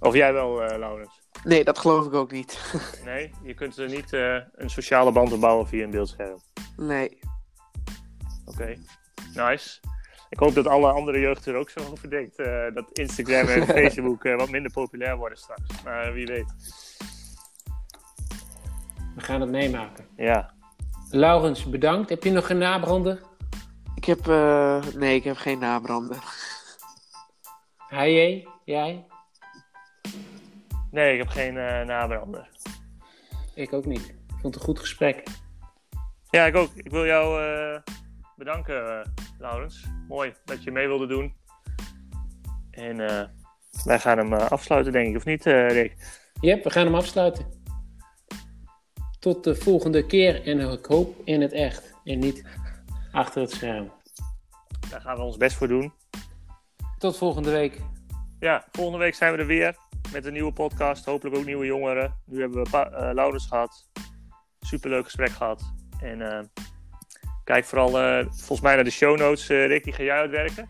Of 0.00 0.14
jij 0.14 0.32
wel, 0.32 0.62
uh, 0.62 0.78
Laurens? 0.78 1.20
Nee, 1.44 1.64
dat 1.64 1.78
geloof 1.78 2.06
ik 2.06 2.14
ook 2.14 2.32
niet. 2.32 2.74
nee, 3.04 3.30
je 3.42 3.54
kunt 3.54 3.76
er 3.76 3.88
niet 3.88 4.12
uh, 4.12 4.36
een 4.54 4.70
sociale 4.70 5.12
band 5.12 5.32
opbouwen 5.32 5.66
via 5.66 5.84
een 5.84 5.90
beeldscherm. 5.90 6.40
Nee. 6.76 7.18
Oké, 8.52 8.76
nice. 9.34 9.80
Ik 10.28 10.38
hoop 10.38 10.54
dat 10.54 10.66
alle 10.66 10.92
andere 10.92 11.20
jeugd 11.20 11.46
er 11.46 11.54
ook 11.54 11.70
zo 11.70 11.80
over 11.90 12.10
denkt. 12.10 12.38
Uh, 12.38 12.74
dat 12.74 12.90
Instagram 12.92 13.46
en 13.46 13.66
Facebook 13.78 14.22
wat 14.22 14.50
minder 14.50 14.72
populair 14.72 15.16
worden 15.16 15.38
straks. 15.38 15.82
Maar 15.84 16.12
wie 16.12 16.26
weet. 16.26 16.54
We 19.14 19.20
gaan 19.20 19.40
het 19.40 19.50
meemaken. 19.50 20.06
Ja. 20.16 20.54
Laurens, 21.10 21.70
bedankt. 21.70 22.08
Heb 22.08 22.24
je 22.24 22.30
nog 22.30 22.50
een 22.50 22.58
nabrander? 22.58 23.20
Ik 23.94 24.04
heb, 24.04 24.26
nee, 24.94 25.14
ik 25.14 25.24
heb 25.24 25.36
geen 25.36 25.58
nabrander. 25.58 26.18
Hij, 27.88 28.46
jij? 28.64 29.06
Nee, 30.90 31.12
ik 31.12 31.18
heb 31.18 31.28
geen 31.28 31.54
uh, 31.54 31.82
nabrander. 31.82 32.48
Ik 33.54 33.72
ook 33.72 33.84
niet. 33.84 34.08
Ik 34.08 34.36
vond 34.40 34.42
het 34.42 34.54
een 34.54 34.68
goed 34.68 34.78
gesprek. 34.78 35.22
Ja, 36.30 36.46
ik 36.46 36.56
ook. 36.56 36.70
Ik 36.74 36.90
wil 36.90 37.06
jou 37.06 37.42
uh, 37.42 37.80
bedanken, 38.44 38.84
uh, 38.84 39.00
Laurens. 39.38 39.84
Mooi 40.08 40.34
dat 40.44 40.62
je 40.62 40.70
mee 40.70 40.86
wilde 40.86 41.06
doen. 41.06 41.34
En 42.70 42.96
wij 43.84 43.98
gaan 43.98 44.18
hem 44.18 44.32
afsluiten, 44.32 44.92
denk 44.92 45.08
ik, 45.08 45.16
of 45.16 45.24
niet, 45.24 45.44
Rick? 45.44 45.96
Ja, 46.40 46.58
we 46.62 46.70
gaan 46.70 46.84
hem 46.84 46.94
afsluiten. 46.94 47.46
Tot 49.18 49.44
de 49.44 49.54
volgende 49.54 50.06
keer 50.06 50.46
en 50.46 50.72
ik 50.72 50.84
hoop 50.84 51.20
in 51.24 51.40
het 51.40 51.52
echt 51.52 51.94
en 52.04 52.18
niet 52.18 52.44
achter 53.12 53.40
het 53.40 53.50
scherm. 53.50 53.92
Daar 54.90 55.00
gaan 55.00 55.16
we 55.16 55.22
ons 55.22 55.36
best 55.36 55.56
voor 55.56 55.68
doen. 55.68 55.92
Tot 56.98 57.18
volgende 57.18 57.50
week. 57.50 57.80
Ja, 58.38 58.64
volgende 58.70 58.98
week 58.98 59.14
zijn 59.14 59.32
we 59.32 59.38
er 59.38 59.46
weer 59.46 59.76
met 60.12 60.24
een 60.24 60.32
nieuwe 60.32 60.52
podcast. 60.52 61.04
Hopelijk 61.04 61.36
ook 61.36 61.44
nieuwe 61.44 61.66
jongeren. 61.66 62.20
Nu 62.26 62.40
hebben 62.40 62.62
we 62.62 62.90
uh, 62.90 63.10
Laurens 63.12 63.46
gehad. 63.46 63.90
Superleuk 64.60 65.04
gesprek 65.04 65.30
gehad. 65.30 65.72
En 66.00 66.20
uh, 66.20 66.40
kijk 67.44 67.64
vooral 67.64 68.00
uh, 68.00 68.24
volgens 68.30 68.60
mij 68.60 68.74
naar 68.74 68.84
de 68.84 68.90
show 68.90 69.18
notes. 69.18 69.48
Rick, 69.48 69.84
die 69.84 69.92
ga 69.92 70.02
jij 70.02 70.16
uitwerken? 70.16 70.68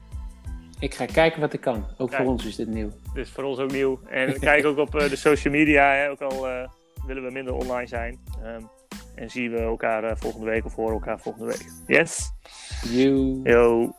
Ik 0.78 0.94
ga 0.94 1.04
kijken 1.04 1.40
wat 1.40 1.52
ik 1.52 1.60
kan. 1.60 1.86
Ook 1.98 2.14
voor 2.14 2.26
ons 2.26 2.46
is 2.46 2.56
dit 2.56 2.68
nieuw. 2.68 2.90
Dus 3.14 3.30
voor 3.30 3.44
ons 3.44 3.58
ook 3.58 3.72
nieuw. 3.72 4.00
En 4.08 4.38
kijk 4.40 4.66
ook 4.66 4.78
op 4.78 4.90
de 4.90 5.16
social 5.16 5.52
media. 5.52 5.92
Hè. 5.92 6.10
Ook 6.10 6.20
al 6.20 6.46
willen 7.06 7.24
we 7.24 7.30
minder 7.30 7.54
online 7.54 7.86
zijn. 7.86 8.18
Um, 8.44 8.68
en 9.14 9.30
zien 9.30 9.50
we 9.50 9.58
elkaar 9.58 10.18
volgende 10.18 10.46
week 10.46 10.64
of 10.64 10.74
horen 10.74 10.94
elkaar 10.94 11.20
volgende 11.20 11.46
week. 11.46 11.66
Yes? 11.86 12.32
You. 12.82 13.40
Yo. 13.42 13.94